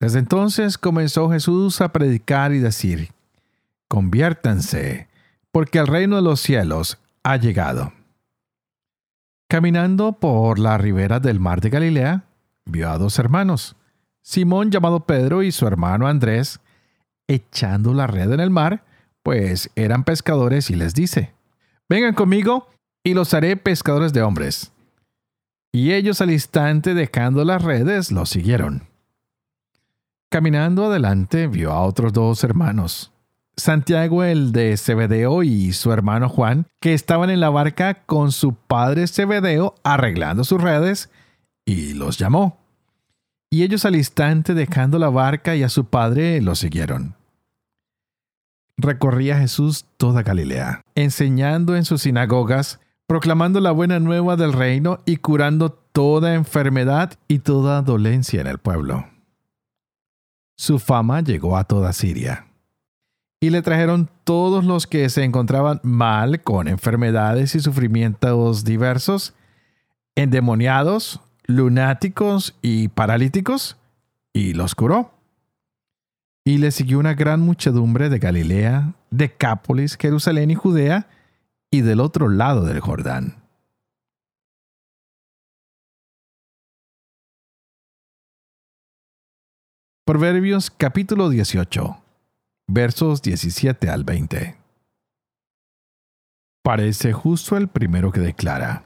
Desde 0.00 0.18
entonces 0.18 0.78
comenzó 0.78 1.30
Jesús 1.30 1.80
a 1.80 1.92
predicar 1.92 2.52
y 2.52 2.58
decir, 2.58 3.10
conviértanse, 3.88 5.08
porque 5.52 5.78
el 5.78 5.86
reino 5.86 6.16
de 6.16 6.22
los 6.22 6.40
cielos 6.40 6.98
ha 7.22 7.36
llegado. 7.36 7.92
Caminando 9.48 10.12
por 10.12 10.58
la 10.58 10.78
ribera 10.78 11.20
del 11.20 11.40
mar 11.40 11.60
de 11.60 11.70
Galilea, 11.70 12.24
vio 12.64 12.88
a 12.88 12.98
dos 12.98 13.18
hermanos, 13.18 13.76
Simón 14.22 14.70
llamado 14.70 15.00
Pedro 15.00 15.42
y 15.42 15.52
su 15.52 15.66
hermano 15.66 16.06
Andrés, 16.06 16.60
echando 17.26 17.92
la 17.92 18.06
red 18.06 18.32
en 18.32 18.40
el 18.40 18.50
mar, 18.50 18.84
pues 19.22 19.70
eran 19.74 20.04
pescadores 20.04 20.70
y 20.70 20.76
les 20.76 20.94
dice, 20.94 21.34
vengan 21.88 22.14
conmigo 22.14 22.68
y 23.04 23.12
los 23.14 23.34
haré 23.34 23.56
pescadores 23.56 24.12
de 24.12 24.22
hombres. 24.22 24.72
Y 25.72 25.92
ellos 25.92 26.20
al 26.20 26.30
instante 26.30 26.94
dejando 26.94 27.44
las 27.44 27.62
redes 27.62 28.10
los 28.10 28.30
siguieron. 28.30 28.88
Caminando 30.28 30.86
adelante 30.86 31.46
vio 31.46 31.72
a 31.72 31.82
otros 31.82 32.12
dos 32.12 32.44
hermanos, 32.44 33.12
Santiago 33.56 34.24
el 34.24 34.52
de 34.52 34.76
Zebedeo 34.76 35.42
y 35.42 35.72
su 35.72 35.92
hermano 35.92 36.28
Juan, 36.28 36.66
que 36.80 36.94
estaban 36.94 37.30
en 37.30 37.40
la 37.40 37.50
barca 37.50 38.02
con 38.04 38.32
su 38.32 38.54
padre 38.54 39.06
Zebedeo 39.06 39.74
arreglando 39.82 40.44
sus 40.44 40.60
redes, 40.60 41.10
y 41.64 41.94
los 41.94 42.18
llamó. 42.18 42.58
Y 43.50 43.62
ellos 43.64 43.84
al 43.84 43.96
instante 43.96 44.54
dejando 44.54 44.98
la 44.98 45.10
barca 45.10 45.56
y 45.56 45.62
a 45.62 45.68
su 45.68 45.84
padre 45.84 46.40
los 46.40 46.60
siguieron. 46.60 47.16
Recorría 48.76 49.38
Jesús 49.38 49.84
toda 49.98 50.22
Galilea, 50.22 50.82
enseñando 50.94 51.76
en 51.76 51.84
sus 51.84 52.02
sinagogas, 52.02 52.80
proclamando 53.10 53.58
la 53.58 53.72
buena 53.72 53.98
nueva 53.98 54.36
del 54.36 54.52
reino 54.52 55.00
y 55.04 55.16
curando 55.16 55.72
toda 55.72 56.34
enfermedad 56.34 57.18
y 57.26 57.40
toda 57.40 57.82
dolencia 57.82 58.40
en 58.40 58.46
el 58.46 58.58
pueblo. 58.58 59.04
Su 60.56 60.78
fama 60.78 61.20
llegó 61.20 61.56
a 61.56 61.64
toda 61.64 61.92
Siria. 61.92 62.46
Y 63.40 63.50
le 63.50 63.62
trajeron 63.62 64.08
todos 64.22 64.64
los 64.64 64.86
que 64.86 65.08
se 65.08 65.24
encontraban 65.24 65.80
mal 65.82 66.42
con 66.42 66.68
enfermedades 66.68 67.56
y 67.56 67.58
sufrimientos 67.58 68.62
diversos, 68.62 69.34
endemoniados, 70.14 71.20
lunáticos 71.46 72.54
y 72.62 72.86
paralíticos, 72.86 73.76
y 74.32 74.52
los 74.52 74.76
curó. 74.76 75.10
Y 76.44 76.58
le 76.58 76.70
siguió 76.70 77.00
una 77.00 77.14
gran 77.14 77.40
muchedumbre 77.40 78.08
de 78.08 78.20
Galilea, 78.20 78.92
Decápolis, 79.10 79.96
Jerusalén 80.00 80.52
y 80.52 80.54
Judea, 80.54 81.08
y 81.70 81.82
del 81.82 82.00
otro 82.00 82.28
lado 82.28 82.64
del 82.64 82.80
Jordán. 82.80 83.36
Proverbios 90.04 90.72
capítulo 90.72 91.28
18, 91.28 92.02
versos 92.66 93.22
17 93.22 93.88
al 93.88 94.02
20. 94.02 94.56
Parece 96.64 97.12
justo 97.12 97.56
el 97.56 97.68
primero 97.68 98.10
que 98.10 98.18
declara, 98.18 98.84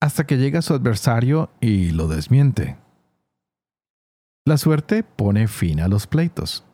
hasta 0.00 0.24
que 0.24 0.38
llega 0.38 0.62
su 0.62 0.74
adversario 0.74 1.50
y 1.60 1.90
lo 1.90 2.06
desmiente. 2.06 2.78
La 4.44 4.58
suerte 4.58 5.02
pone 5.02 5.48
fin 5.48 5.80
a 5.80 5.88
los 5.88 6.06
pleitos 6.06 6.64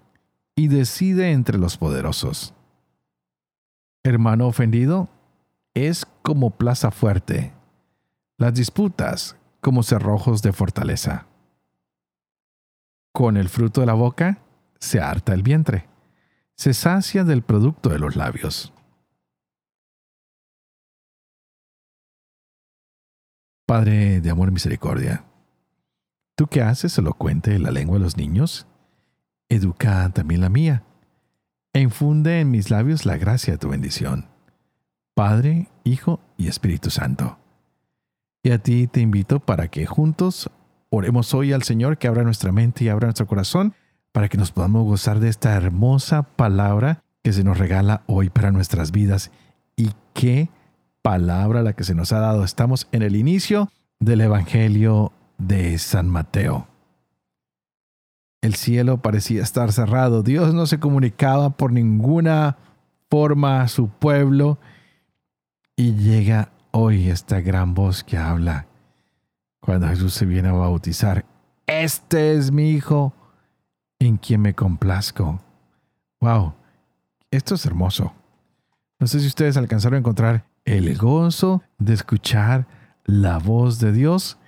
y 0.54 0.68
decide 0.68 1.32
entre 1.32 1.56
los 1.56 1.78
poderosos 1.78 2.54
hermano 4.08 4.46
ofendido, 4.46 5.08
es 5.74 6.06
como 6.22 6.50
plaza 6.50 6.90
fuerte, 6.90 7.52
las 8.38 8.54
disputas 8.54 9.36
como 9.60 9.82
cerrojos 9.82 10.42
de 10.42 10.52
fortaleza. 10.52 11.26
Con 13.12 13.36
el 13.36 13.48
fruto 13.48 13.80
de 13.80 13.86
la 13.86 13.94
boca 13.94 14.38
se 14.78 15.00
harta 15.00 15.34
el 15.34 15.42
vientre, 15.42 15.88
se 16.54 16.74
sacia 16.74 17.24
del 17.24 17.42
producto 17.42 17.90
de 17.90 17.98
los 17.98 18.16
labios. 18.16 18.72
Padre 23.66 24.20
de 24.20 24.30
amor 24.30 24.48
y 24.48 24.52
misericordia, 24.52 25.24
¿tú 26.34 26.46
qué 26.46 26.62
haces 26.62 26.96
elocuente 26.96 27.58
la 27.58 27.70
lengua 27.70 27.98
de 27.98 28.04
los 28.04 28.16
niños? 28.16 28.66
Educa 29.50 30.10
también 30.10 30.40
la 30.40 30.48
mía 30.48 30.87
infunde 31.74 32.40
en 32.40 32.50
mis 32.50 32.70
labios 32.70 33.06
la 33.06 33.16
gracia 33.16 33.54
de 33.54 33.58
tu 33.58 33.68
bendición. 33.68 34.26
Padre, 35.14 35.68
Hijo 35.84 36.20
y 36.36 36.48
Espíritu 36.48 36.90
Santo. 36.90 37.38
Y 38.42 38.50
a 38.50 38.58
ti 38.58 38.86
te 38.86 39.00
invito 39.00 39.40
para 39.40 39.68
que 39.68 39.86
juntos 39.86 40.50
oremos 40.90 41.34
hoy 41.34 41.52
al 41.52 41.62
Señor 41.62 41.98
que 41.98 42.08
abra 42.08 42.22
nuestra 42.22 42.52
mente 42.52 42.84
y 42.84 42.88
abra 42.88 43.06
nuestro 43.06 43.26
corazón 43.26 43.74
para 44.12 44.28
que 44.28 44.38
nos 44.38 44.52
podamos 44.52 44.84
gozar 44.84 45.20
de 45.20 45.28
esta 45.28 45.54
hermosa 45.54 46.22
palabra 46.22 47.02
que 47.22 47.32
se 47.32 47.44
nos 47.44 47.58
regala 47.58 48.02
hoy 48.06 48.30
para 48.30 48.50
nuestras 48.52 48.90
vidas. 48.90 49.30
Y 49.76 49.90
qué 50.14 50.50
palabra 51.02 51.62
la 51.62 51.72
que 51.72 51.84
se 51.84 51.94
nos 51.94 52.12
ha 52.12 52.20
dado. 52.20 52.44
Estamos 52.44 52.88
en 52.92 53.02
el 53.02 53.16
inicio 53.16 53.70
del 54.00 54.20
Evangelio 54.20 55.12
de 55.36 55.78
San 55.78 56.08
Mateo. 56.08 56.68
El 58.48 58.54
cielo 58.54 59.02
parecía 59.02 59.42
estar 59.42 59.72
cerrado. 59.72 60.22
Dios 60.22 60.54
no 60.54 60.64
se 60.64 60.80
comunicaba 60.80 61.50
por 61.50 61.70
ninguna 61.70 62.56
forma 63.10 63.60
a 63.60 63.68
su 63.68 63.90
pueblo. 63.90 64.58
Y 65.76 65.92
llega 65.96 66.50
hoy 66.70 67.10
esta 67.10 67.42
gran 67.42 67.74
voz 67.74 68.02
que 68.02 68.16
habla 68.16 68.66
cuando 69.60 69.86
Jesús 69.88 70.14
se 70.14 70.24
viene 70.24 70.48
a 70.48 70.52
bautizar. 70.52 71.26
Este 71.66 72.36
es 72.36 72.50
mi 72.50 72.70
Hijo 72.70 73.12
en 73.98 74.16
quien 74.16 74.40
me 74.40 74.54
complazco. 74.54 75.42
¡Wow! 76.22 76.54
Esto 77.30 77.56
es 77.56 77.66
hermoso. 77.66 78.14
No 78.98 79.06
sé 79.08 79.20
si 79.20 79.26
ustedes 79.26 79.58
alcanzaron 79.58 79.96
a 79.96 79.98
encontrar 79.98 80.46
el 80.64 80.96
gozo 80.96 81.62
de 81.76 81.92
escuchar 81.92 82.66
la 83.04 83.36
voz 83.36 83.78
de 83.78 83.92
Dios 83.92 84.38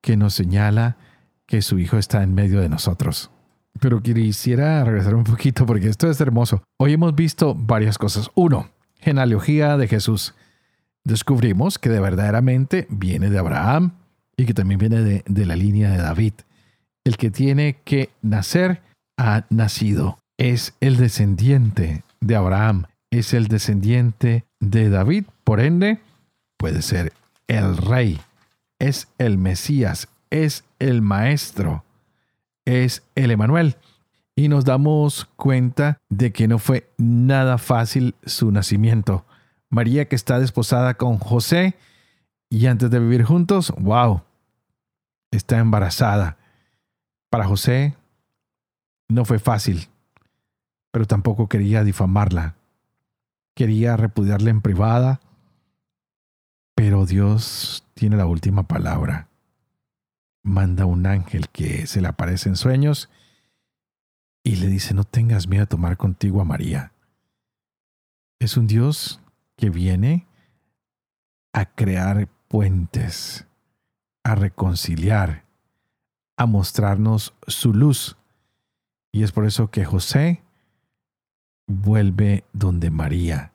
que 0.00 0.16
nos 0.16 0.32
señala 0.32 0.96
que 1.44 1.60
su 1.60 1.78
Hijo 1.78 1.98
está 1.98 2.22
en 2.22 2.32
medio 2.32 2.62
de 2.62 2.70
nosotros. 2.70 3.30
Pero 3.82 4.00
quisiera 4.00 4.84
regresar 4.84 5.16
un 5.16 5.24
poquito 5.24 5.66
porque 5.66 5.88
esto 5.88 6.08
es 6.08 6.20
hermoso. 6.20 6.62
Hoy 6.78 6.92
hemos 6.92 7.16
visto 7.16 7.52
varias 7.52 7.98
cosas. 7.98 8.30
Uno, 8.36 8.70
genealogía 9.00 9.76
de 9.76 9.88
Jesús. 9.88 10.36
Descubrimos 11.02 11.80
que 11.80 11.88
de 11.88 11.98
verdaderamente 11.98 12.86
viene 12.90 13.28
de 13.28 13.40
Abraham 13.40 13.94
y 14.36 14.46
que 14.46 14.54
también 14.54 14.78
viene 14.78 15.02
de, 15.02 15.24
de 15.26 15.46
la 15.46 15.56
línea 15.56 15.90
de 15.90 15.98
David. 15.98 16.34
El 17.02 17.16
que 17.16 17.32
tiene 17.32 17.80
que 17.84 18.10
nacer 18.22 18.82
ha 19.18 19.46
nacido. 19.50 20.16
Es 20.38 20.74
el 20.80 20.96
descendiente 20.96 22.04
de 22.20 22.36
Abraham. 22.36 22.84
Es 23.10 23.34
el 23.34 23.48
descendiente 23.48 24.44
de 24.60 24.90
David. 24.90 25.24
Por 25.42 25.58
ende, 25.58 25.98
puede 26.56 26.82
ser 26.82 27.12
el 27.48 27.76
rey. 27.76 28.20
Es 28.78 29.08
el 29.18 29.38
Mesías 29.38 30.08
es 30.32 30.64
el 30.78 31.02
Maestro, 31.02 31.84
es 32.64 33.02
el 33.14 33.30
Emanuel. 33.30 33.76
Y 34.34 34.48
nos 34.48 34.64
damos 34.64 35.26
cuenta 35.36 36.00
de 36.08 36.32
que 36.32 36.48
no 36.48 36.58
fue 36.58 36.90
nada 36.96 37.58
fácil 37.58 38.14
su 38.24 38.50
nacimiento. 38.50 39.26
María 39.68 40.08
que 40.08 40.16
está 40.16 40.38
desposada 40.38 40.94
con 40.94 41.18
José 41.18 41.76
y 42.48 42.66
antes 42.66 42.90
de 42.90 42.98
vivir 42.98 43.24
juntos, 43.24 43.72
wow, 43.78 44.22
está 45.30 45.58
embarazada. 45.58 46.38
Para 47.30 47.46
José 47.46 47.94
no 49.08 49.24
fue 49.24 49.38
fácil, 49.38 49.88
pero 50.90 51.06
tampoco 51.06 51.48
quería 51.48 51.84
difamarla. 51.84 52.54
Quería 53.54 53.96
repudiarla 53.96 54.50
en 54.50 54.62
privada, 54.62 55.20
pero 56.74 57.04
Dios 57.04 57.84
tiene 57.94 58.16
la 58.16 58.24
última 58.24 58.62
palabra 58.62 59.28
manda 60.42 60.86
un 60.86 61.06
ángel 61.06 61.48
que 61.48 61.86
se 61.86 62.00
le 62.00 62.08
aparece 62.08 62.48
en 62.48 62.56
sueños 62.56 63.08
y 64.44 64.56
le 64.56 64.66
dice, 64.66 64.94
no 64.94 65.04
tengas 65.04 65.46
miedo 65.46 65.64
a 65.64 65.68
tomar 65.68 65.96
contigo 65.96 66.40
a 66.40 66.44
María. 66.44 66.92
Es 68.40 68.56
un 68.56 68.66
Dios 68.66 69.20
que 69.56 69.70
viene 69.70 70.26
a 71.52 71.66
crear 71.66 72.28
puentes, 72.48 73.46
a 74.24 74.34
reconciliar, 74.34 75.44
a 76.36 76.46
mostrarnos 76.46 77.34
su 77.46 77.72
luz. 77.72 78.16
Y 79.12 79.22
es 79.22 79.30
por 79.30 79.44
eso 79.44 79.70
que 79.70 79.84
José 79.84 80.42
vuelve 81.66 82.44
donde 82.52 82.90
María 82.90 83.52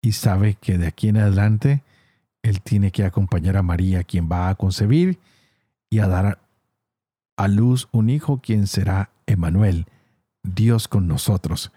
y 0.00 0.12
sabe 0.12 0.54
que 0.54 0.78
de 0.78 0.86
aquí 0.86 1.08
en 1.08 1.18
adelante 1.18 1.82
él 2.42 2.62
tiene 2.62 2.92
que 2.92 3.04
acompañar 3.04 3.56
a 3.56 3.62
María, 3.62 4.04
quien 4.04 4.30
va 4.30 4.48
a 4.48 4.54
concebir 4.54 5.18
y 5.90 6.00
a 6.00 6.08
dar 6.08 6.38
a 7.36 7.48
luz 7.48 7.88
un 7.92 8.10
hijo, 8.10 8.40
quien 8.40 8.66
será 8.66 9.10
Emanuel, 9.26 9.86
Dios 10.42 10.88
con 10.88 11.06
nosotros. 11.06 11.72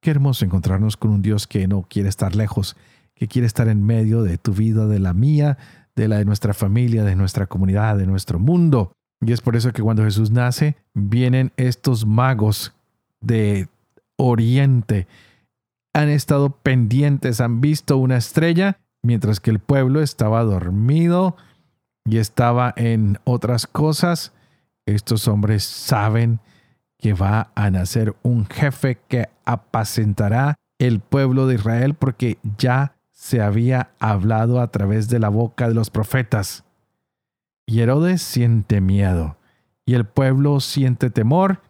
Qué 0.00 0.10
hermoso 0.10 0.44
encontrarnos 0.44 0.96
con 0.96 1.10
un 1.10 1.22
Dios 1.22 1.46
que 1.46 1.66
no 1.66 1.82
quiere 1.88 2.08
estar 2.08 2.34
lejos, 2.34 2.76
que 3.14 3.28
quiere 3.28 3.46
estar 3.46 3.68
en 3.68 3.84
medio 3.84 4.22
de 4.22 4.38
tu 4.38 4.52
vida, 4.52 4.86
de 4.86 4.98
la 4.98 5.12
mía, 5.12 5.58
de 5.94 6.08
la 6.08 6.18
de 6.18 6.24
nuestra 6.24 6.54
familia, 6.54 7.04
de 7.04 7.16
nuestra 7.16 7.46
comunidad, 7.46 7.96
de 7.96 8.06
nuestro 8.06 8.38
mundo. 8.38 8.92
Y 9.20 9.32
es 9.32 9.40
por 9.40 9.56
eso 9.56 9.72
que 9.72 9.82
cuando 9.82 10.04
Jesús 10.04 10.30
nace, 10.30 10.76
vienen 10.94 11.52
estos 11.56 12.06
magos 12.06 12.74
de 13.20 13.68
Oriente. 14.16 15.06
Han 15.94 16.08
estado 16.08 16.50
pendientes, 16.50 17.40
han 17.40 17.60
visto 17.60 17.96
una 17.96 18.16
estrella, 18.16 18.78
mientras 19.02 19.40
que 19.40 19.50
el 19.50 19.58
pueblo 19.58 20.00
estaba 20.00 20.42
dormido 20.42 21.36
y 22.04 22.18
estaba 22.18 22.72
en 22.76 23.18
otras 23.24 23.66
cosas. 23.66 24.32
Estos 24.86 25.28
hombres 25.28 25.64
saben 25.64 26.40
que 26.98 27.12
va 27.14 27.50
a 27.54 27.70
nacer 27.70 28.14
un 28.22 28.46
jefe 28.46 28.98
que 29.08 29.28
apacentará 29.44 30.54
el 30.78 31.00
pueblo 31.00 31.46
de 31.46 31.56
Israel 31.56 31.94
porque 31.94 32.38
ya 32.58 32.94
se 33.10 33.40
había 33.40 33.90
hablado 34.00 34.60
a 34.60 34.70
través 34.72 35.08
de 35.08 35.18
la 35.18 35.28
boca 35.28 35.68
de 35.68 35.74
los 35.74 35.90
profetas. 35.90 36.64
Y 37.66 37.80
Herodes 37.80 38.20
siente 38.20 38.80
miedo, 38.80 39.36
y 39.86 39.94
el 39.94 40.04
pueblo 40.04 40.58
siente 40.58 41.10
temor, 41.10 41.60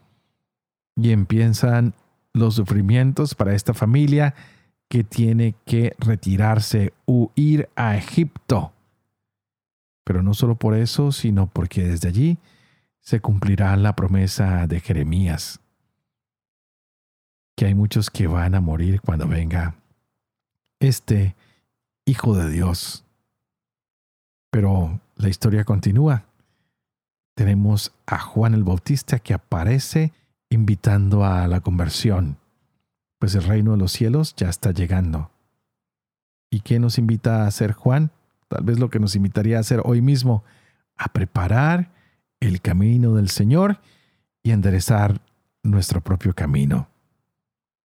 y 0.96 1.12
empiezan 1.12 1.94
los 2.32 2.54
sufrimientos 2.54 3.34
para 3.34 3.54
esta 3.54 3.74
familia 3.74 4.34
que 4.88 5.04
tiene 5.04 5.54
que 5.66 5.94
retirarse, 5.98 6.94
huir 7.06 7.68
a 7.76 7.96
Egipto. 7.96 8.72
Pero 10.04 10.22
no 10.22 10.34
solo 10.34 10.56
por 10.56 10.74
eso, 10.74 11.12
sino 11.12 11.46
porque 11.46 11.84
desde 11.84 12.08
allí 12.08 12.38
se 13.00 13.20
cumplirá 13.20 13.76
la 13.76 13.94
promesa 13.94 14.66
de 14.66 14.80
Jeremías, 14.80 15.60
que 17.56 17.66
hay 17.66 17.74
muchos 17.74 18.10
que 18.10 18.26
van 18.26 18.54
a 18.54 18.60
morir 18.60 19.00
cuando 19.00 19.28
venga 19.28 19.76
este 20.80 21.36
Hijo 22.04 22.34
de 22.34 22.50
Dios. 22.50 23.04
Pero 24.50 25.00
la 25.16 25.28
historia 25.28 25.64
continúa. 25.64 26.24
Tenemos 27.34 27.92
a 28.06 28.18
Juan 28.18 28.54
el 28.54 28.64
Bautista 28.64 29.20
que 29.20 29.34
aparece 29.34 30.12
invitando 30.50 31.24
a 31.24 31.46
la 31.46 31.60
conversión, 31.60 32.38
pues 33.18 33.34
el 33.34 33.44
reino 33.44 33.72
de 33.72 33.78
los 33.78 33.92
cielos 33.92 34.34
ya 34.36 34.48
está 34.48 34.72
llegando. 34.72 35.30
¿Y 36.50 36.60
qué 36.60 36.78
nos 36.78 36.98
invita 36.98 37.44
a 37.44 37.46
hacer 37.46 37.72
Juan? 37.72 38.10
Tal 38.52 38.64
vez 38.64 38.78
lo 38.78 38.90
que 38.90 39.00
nos 39.00 39.16
invitaría 39.16 39.56
a 39.56 39.60
hacer 39.60 39.80
hoy 39.82 40.02
mismo, 40.02 40.44
a 40.98 41.08
preparar 41.08 41.90
el 42.38 42.60
camino 42.60 43.14
del 43.14 43.30
Señor 43.30 43.80
y 44.42 44.50
enderezar 44.50 45.22
nuestro 45.62 46.02
propio 46.02 46.34
camino. 46.34 46.86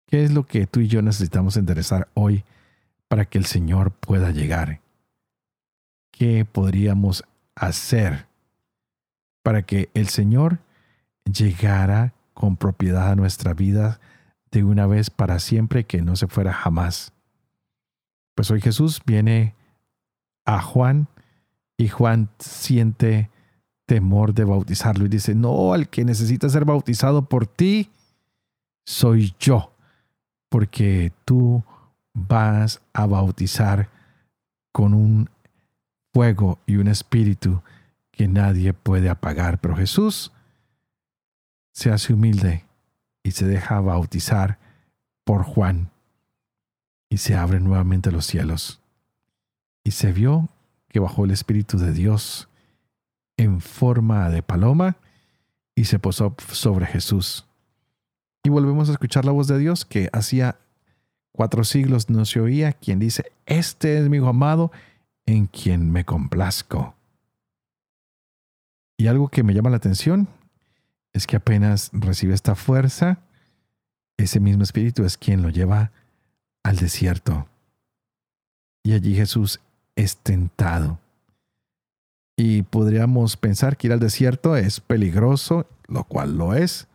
¿Qué 0.05 0.23
es 0.23 0.31
lo 0.31 0.45
que 0.45 0.67
tú 0.67 0.81
y 0.81 0.87
yo 0.87 1.01
necesitamos 1.01 1.57
enderezar 1.57 2.07
hoy 2.13 2.43
para 3.07 3.25
que 3.25 3.39
el 3.39 3.45
Señor 3.45 3.93
pueda 3.93 4.29
llegar? 4.29 4.79
¿Qué 6.11 6.45
podríamos 6.45 7.23
hacer 7.55 8.27
para 9.41 9.63
que 9.63 9.89
el 9.95 10.07
Señor 10.07 10.59
llegara 11.25 12.13
con 12.35 12.57
propiedad 12.57 13.09
a 13.09 13.15
nuestra 13.15 13.55
vida 13.55 13.99
de 14.51 14.63
una 14.63 14.85
vez 14.85 15.09
para 15.09 15.39
siempre 15.39 15.85
que 15.85 16.03
no 16.03 16.15
se 16.15 16.27
fuera 16.27 16.53
jamás? 16.53 17.11
Pues 18.35 18.51
hoy 18.51 18.61
Jesús 18.61 19.01
viene 19.03 19.55
a 20.45 20.61
Juan 20.61 21.07
y 21.77 21.87
Juan 21.87 22.29
siente 22.39 23.29
temor 23.85 24.33
de 24.33 24.43
bautizarlo 24.43 25.05
y 25.05 25.09
dice, 25.09 25.35
no, 25.35 25.73
al 25.73 25.89
que 25.89 26.05
necesita 26.05 26.49
ser 26.49 26.65
bautizado 26.65 27.25
por 27.25 27.47
ti, 27.47 27.89
soy 28.85 29.33
yo, 29.39 29.73
porque 30.49 31.11
tú 31.25 31.63
vas 32.13 32.81
a 32.93 33.05
bautizar 33.05 33.89
con 34.71 34.93
un 34.93 35.29
fuego 36.13 36.59
y 36.65 36.77
un 36.77 36.87
espíritu 36.87 37.61
que 38.11 38.27
nadie 38.27 38.73
puede 38.73 39.09
apagar. 39.09 39.59
Pero 39.59 39.75
Jesús 39.75 40.31
se 41.71 41.91
hace 41.91 42.13
humilde 42.13 42.65
y 43.23 43.31
se 43.31 43.47
deja 43.47 43.79
bautizar 43.79 44.59
por 45.23 45.43
Juan 45.43 45.89
y 47.09 47.17
se 47.17 47.35
abren 47.35 47.63
nuevamente 47.63 48.11
los 48.11 48.25
cielos. 48.25 48.82
Y 49.83 49.91
se 49.91 50.11
vio 50.11 50.49
que 50.89 50.99
bajó 50.99 51.25
el 51.25 51.31
Espíritu 51.31 51.77
de 51.77 51.91
Dios 51.91 52.47
en 53.37 53.61
forma 53.61 54.29
de 54.29 54.43
paloma 54.43 54.97
y 55.75 55.85
se 55.85 55.99
posó 55.99 56.35
sobre 56.51 56.85
Jesús. 56.85 57.45
Y 58.43 58.49
volvemos 58.49 58.89
a 58.89 58.93
escuchar 58.93 59.25
la 59.25 59.31
voz 59.31 59.47
de 59.47 59.57
Dios 59.57 59.85
que 59.85 60.09
hacía 60.13 60.57
cuatro 61.31 61.63
siglos 61.63 62.09
no 62.09 62.25
se 62.25 62.39
oía, 62.39 62.73
quien 62.73 62.99
dice, 62.99 63.31
Este 63.45 63.97
es 63.97 64.09
mi 64.09 64.17
hijo 64.17 64.27
amado 64.27 64.71
en 65.25 65.47
quien 65.47 65.91
me 65.91 66.05
complazco. 66.05 66.95
Y 68.97 69.07
algo 69.07 69.29
que 69.29 69.43
me 69.43 69.53
llama 69.53 69.69
la 69.69 69.77
atención 69.77 70.27
es 71.13 71.27
que 71.27 71.35
apenas 71.35 71.89
recibe 71.93 72.33
esta 72.33 72.55
fuerza, 72.55 73.19
ese 74.17 74.39
mismo 74.39 74.63
espíritu 74.63 75.03
es 75.03 75.17
quien 75.17 75.41
lo 75.41 75.49
lleva 75.49 75.91
al 76.63 76.77
desierto. 76.77 77.47
Y 78.83 78.93
allí 78.93 79.15
Jesús 79.15 79.59
es 79.95 80.17
tentado. 80.17 80.99
Y 82.37 82.63
podríamos 82.63 83.37
pensar 83.37 83.77
que 83.77 83.87
ir 83.87 83.93
al 83.93 83.99
desierto 83.99 84.57
es 84.57 84.79
peligroso, 84.79 85.67
lo 85.87 86.03
cual 86.03 86.37
lo 86.37 86.55
es. 86.55 86.87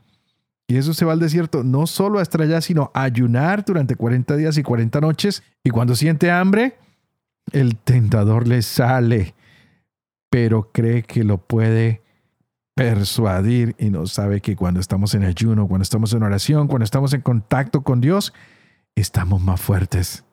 Y 0.66 0.76
eso 0.76 0.92
se 0.92 1.04
va 1.04 1.12
al 1.12 1.20
desierto 1.20 1.64
no 1.64 1.86
solo 1.86 2.18
a 2.18 2.22
estar 2.22 2.42
allá, 2.42 2.60
sino 2.60 2.90
a 2.92 3.04
ayunar 3.04 3.64
durante 3.64 3.96
40 3.96 4.36
días 4.36 4.58
y 4.58 4.62
40 4.62 5.00
noches. 5.00 5.42
Y 5.64 5.70
cuando 5.70 5.94
siente 5.94 6.30
hambre, 6.30 6.76
el 7.52 7.76
tentador 7.76 8.46
le 8.46 8.62
sale, 8.62 9.34
pero 10.28 10.70
cree 10.72 11.04
que 11.04 11.24
lo 11.24 11.38
puede 11.38 12.02
persuadir 12.74 13.74
y 13.78 13.90
no 13.90 14.06
sabe 14.06 14.40
que 14.40 14.56
cuando 14.56 14.80
estamos 14.80 15.14
en 15.14 15.24
ayuno, 15.24 15.66
cuando 15.66 15.82
estamos 15.82 16.12
en 16.12 16.22
oración, 16.22 16.68
cuando 16.68 16.84
estamos 16.84 17.12
en 17.14 17.22
contacto 17.22 17.82
con 17.82 18.00
Dios, 18.00 18.32
estamos 18.94 19.40
más 19.40 19.60
fuertes. 19.60 20.24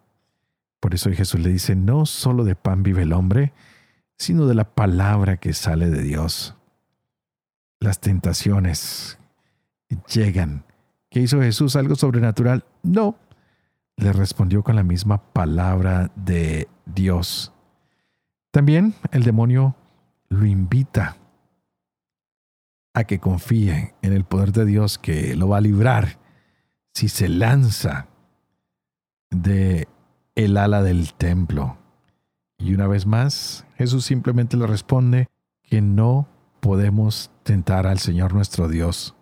Por 0.86 0.94
eso 0.94 1.12
Jesús 1.12 1.40
le 1.40 1.50
dice, 1.50 1.76
no 1.76 2.06
solo 2.06 2.44
de 2.44 2.56
pan 2.56 2.84
vive 2.84 3.02
el 3.02 3.14
hombre, 3.14 3.54
sino 4.20 4.46
de 4.46 4.54
la 4.54 4.76
palabra 4.76 5.38
que 5.38 5.52
sale 5.54 5.90
de 5.90 6.04
Dios. 6.04 6.56
Las 7.80 8.00
tentaciones 8.00 9.18
llegan. 10.14 10.64
¿Qué 11.10 11.22
hizo 11.22 11.42
Jesús? 11.42 11.76
¿Algo 11.76 11.96
sobrenatural? 11.96 12.66
No. 12.84 13.18
Le 13.98 14.14
respondió 14.14 14.62
con 14.62 14.76
la 14.76 14.84
misma 14.84 15.34
palabra 15.34 16.12
de 16.16 16.68
Dios. 16.86 17.52
También 18.52 18.94
el 19.12 19.24
demonio 19.24 19.76
lo 20.30 20.46
invita 20.46 21.18
a 22.94 23.06
que 23.06 23.18
confíe 23.18 23.96
en 24.04 24.14
el 24.14 24.24
poder 24.24 24.52
de 24.52 24.66
Dios 24.66 25.00
que 25.00 25.36
lo 25.36 25.48
va 25.48 25.58
a 25.58 25.62
librar 25.62 26.20
si 26.94 27.10
se 27.10 27.28
lanza 27.28 28.06
de 29.32 29.88
el 30.36 30.58
ala 30.58 30.84
del 30.84 31.14
templo. 31.14 31.78
Y 32.58 32.74
una 32.74 32.88
vez 32.88 33.06
más, 33.06 33.66
Jesús 33.76 34.06
simplemente 34.06 34.58
le 34.58 34.68
responde 34.68 35.28
que 35.64 35.82
no 35.82 36.28
podemos 36.60 37.32
tentar 37.44 37.88
al 37.88 38.00
Señor 38.00 38.34
nuestro 38.34 38.68
Dios. 38.68 39.16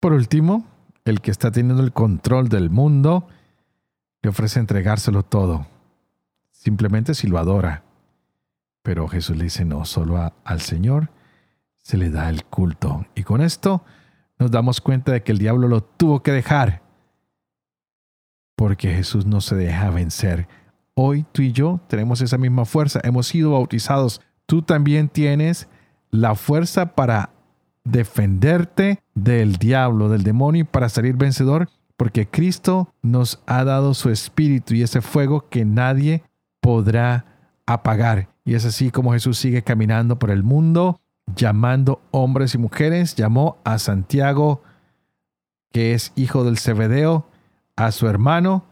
Por 0.00 0.12
último, 0.12 0.66
el 1.04 1.20
que 1.20 1.30
está 1.30 1.50
teniendo 1.50 1.82
el 1.82 1.92
control 1.92 2.48
del 2.48 2.70
mundo 2.70 3.28
le 4.22 4.30
ofrece 4.30 4.58
entregárselo 4.60 5.22
todo, 5.22 5.66
simplemente 6.50 7.14
si 7.14 7.26
lo 7.28 7.38
adora. 7.38 7.84
Pero 8.82 9.08
Jesús 9.08 9.36
le 9.36 9.44
dice 9.44 9.64
no, 9.64 9.84
solo 9.84 10.32
al 10.44 10.60
Señor 10.60 11.10
se 11.78 11.96
le 11.96 12.10
da 12.10 12.28
el 12.28 12.44
culto. 12.44 13.06
Y 13.14 13.22
con 13.22 13.40
esto 13.40 13.84
nos 14.38 14.50
damos 14.50 14.80
cuenta 14.80 15.12
de 15.12 15.22
que 15.22 15.32
el 15.32 15.38
diablo 15.38 15.68
lo 15.68 15.82
tuvo 15.82 16.22
que 16.22 16.32
dejar, 16.32 16.82
porque 18.56 18.92
Jesús 18.92 19.26
no 19.26 19.40
se 19.40 19.54
deja 19.54 19.90
vencer 19.90 20.48
Hoy 20.98 21.26
tú 21.30 21.42
y 21.42 21.52
yo 21.52 21.78
tenemos 21.88 22.22
esa 22.22 22.38
misma 22.38 22.64
fuerza, 22.64 23.00
hemos 23.04 23.26
sido 23.26 23.50
bautizados. 23.50 24.22
Tú 24.46 24.62
también 24.62 25.10
tienes 25.10 25.68
la 26.10 26.34
fuerza 26.34 26.94
para 26.94 27.28
defenderte 27.84 29.02
del 29.14 29.56
diablo, 29.56 30.08
del 30.08 30.22
demonio 30.22 30.62
y 30.62 30.64
para 30.64 30.88
salir 30.88 31.14
vencedor, 31.16 31.68
porque 31.98 32.26
Cristo 32.26 32.94
nos 33.02 33.42
ha 33.44 33.62
dado 33.64 33.92
su 33.92 34.08
espíritu 34.08 34.72
y 34.72 34.80
ese 34.80 35.02
fuego 35.02 35.50
que 35.50 35.66
nadie 35.66 36.22
podrá 36.62 37.26
apagar. 37.66 38.30
Y 38.46 38.54
es 38.54 38.64
así 38.64 38.90
como 38.90 39.12
Jesús 39.12 39.36
sigue 39.36 39.60
caminando 39.60 40.18
por 40.18 40.30
el 40.30 40.42
mundo, 40.42 41.02
llamando 41.26 42.00
hombres 42.10 42.54
y 42.54 42.58
mujeres. 42.58 43.16
Llamó 43.16 43.58
a 43.64 43.78
Santiago, 43.78 44.62
que 45.72 45.92
es 45.92 46.14
hijo 46.16 46.42
del 46.42 46.56
Cebedeo, 46.56 47.28
a 47.76 47.92
su 47.92 48.08
hermano. 48.08 48.64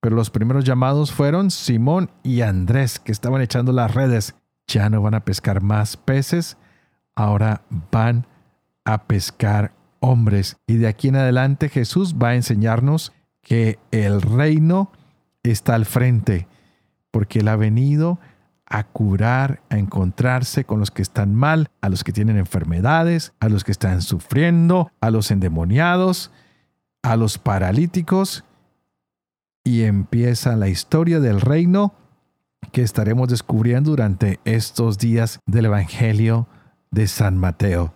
Pero 0.00 0.16
los 0.16 0.30
primeros 0.30 0.64
llamados 0.64 1.12
fueron 1.12 1.50
Simón 1.50 2.10
y 2.22 2.40
Andrés, 2.40 2.98
que 2.98 3.12
estaban 3.12 3.42
echando 3.42 3.72
las 3.72 3.94
redes. 3.94 4.34
Ya 4.66 4.88
no 4.90 5.02
van 5.02 5.14
a 5.14 5.24
pescar 5.24 5.62
más 5.62 5.96
peces, 5.96 6.56
ahora 7.14 7.62
van 7.90 8.26
a 8.84 9.04
pescar 9.04 9.72
hombres. 10.00 10.56
Y 10.66 10.76
de 10.76 10.88
aquí 10.88 11.08
en 11.08 11.16
adelante 11.16 11.68
Jesús 11.68 12.16
va 12.20 12.28
a 12.28 12.34
enseñarnos 12.34 13.12
que 13.42 13.78
el 13.90 14.22
reino 14.22 14.90
está 15.42 15.74
al 15.74 15.84
frente, 15.84 16.48
porque 17.10 17.40
Él 17.40 17.48
ha 17.48 17.56
venido 17.56 18.18
a 18.66 18.84
curar, 18.84 19.60
a 19.68 19.76
encontrarse 19.76 20.64
con 20.64 20.80
los 20.80 20.90
que 20.90 21.02
están 21.02 21.34
mal, 21.34 21.68
a 21.80 21.88
los 21.88 22.04
que 22.04 22.12
tienen 22.12 22.38
enfermedades, 22.38 23.34
a 23.38 23.48
los 23.48 23.64
que 23.64 23.72
están 23.72 24.00
sufriendo, 24.00 24.90
a 25.00 25.10
los 25.10 25.30
endemoniados, 25.30 26.32
a 27.02 27.16
los 27.16 27.38
paralíticos. 27.38 28.44
Y 29.64 29.82
empieza 29.82 30.56
la 30.56 30.68
historia 30.68 31.20
del 31.20 31.40
reino 31.40 31.94
que 32.72 32.82
estaremos 32.82 33.28
descubriendo 33.28 33.90
durante 33.90 34.40
estos 34.44 34.98
días 34.98 35.40
del 35.46 35.66
Evangelio 35.66 36.48
de 36.90 37.06
San 37.06 37.36
Mateo. 37.38 37.92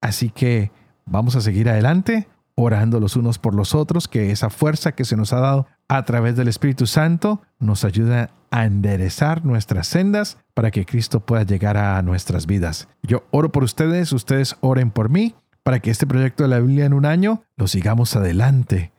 Así 0.00 0.30
que 0.30 0.70
vamos 1.04 1.36
a 1.36 1.40
seguir 1.40 1.68
adelante 1.68 2.28
orando 2.54 3.00
los 3.00 3.16
unos 3.16 3.38
por 3.38 3.54
los 3.54 3.74
otros, 3.74 4.08
que 4.08 4.30
esa 4.30 4.50
fuerza 4.50 4.92
que 4.92 5.04
se 5.04 5.16
nos 5.16 5.32
ha 5.32 5.40
dado 5.40 5.66
a 5.88 6.04
través 6.04 6.36
del 6.36 6.48
Espíritu 6.48 6.86
Santo 6.86 7.42
nos 7.58 7.84
ayuda 7.84 8.30
a 8.50 8.64
enderezar 8.64 9.44
nuestras 9.44 9.86
sendas 9.86 10.38
para 10.54 10.70
que 10.70 10.84
Cristo 10.84 11.20
pueda 11.20 11.42
llegar 11.44 11.76
a 11.76 12.00
nuestras 12.02 12.46
vidas. 12.46 12.88
Yo 13.02 13.24
oro 13.30 13.50
por 13.50 13.64
ustedes, 13.64 14.12
ustedes 14.12 14.56
oren 14.60 14.90
por 14.90 15.08
mí, 15.08 15.34
para 15.62 15.80
que 15.80 15.90
este 15.90 16.06
proyecto 16.06 16.42
de 16.42 16.48
la 16.48 16.60
Biblia 16.60 16.86
en 16.86 16.94
un 16.94 17.06
año 17.06 17.42
lo 17.56 17.68
sigamos 17.68 18.16
adelante, 18.16 18.92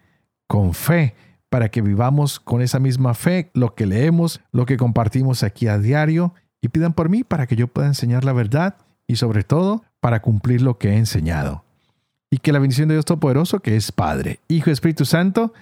con 0.47 0.73
fe, 0.73 1.15
para 1.49 1.69
que 1.69 1.81
vivamos 1.81 2.39
con 2.39 2.61
esa 2.61 2.79
misma 2.79 3.13
fe 3.13 3.51
lo 3.53 3.75
que 3.75 3.85
leemos, 3.85 4.41
lo 4.51 4.65
que 4.65 4.77
compartimos 4.77 5.43
aquí 5.43 5.67
a 5.67 5.77
diario, 5.77 6.33
y 6.61 6.69
pidan 6.69 6.93
por 6.93 7.09
mí 7.09 7.23
para 7.23 7.47
que 7.47 7.55
yo 7.55 7.67
pueda 7.67 7.87
enseñar 7.87 8.23
la 8.23 8.33
verdad 8.33 8.75
y 9.07 9.15
sobre 9.15 9.43
todo 9.43 9.83
para 9.99 10.21
cumplir 10.21 10.61
lo 10.61 10.77
que 10.77 10.89
he 10.89 10.97
enseñado. 10.97 11.63
Y 12.29 12.37
que 12.37 12.53
la 12.53 12.59
bendición 12.59 12.87
de 12.87 12.95
Dios 12.95 13.05
Todopoderoso, 13.05 13.59
que 13.59 13.75
es 13.75 13.91
Padre, 13.91 14.39
Hijo 14.47 14.69
y 14.69 14.73
Espíritu 14.73 15.05
Santo, 15.05 15.53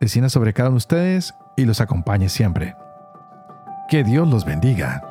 descienda 0.00 0.28
sobre 0.28 0.52
cada 0.52 0.68
uno 0.68 0.74
de 0.74 0.78
ustedes 0.78 1.34
y 1.56 1.64
los 1.64 1.80
acompañe 1.80 2.28
siempre. 2.28 2.76
Que 3.88 4.04
Dios 4.04 4.28
los 4.28 4.44
bendiga. 4.44 5.02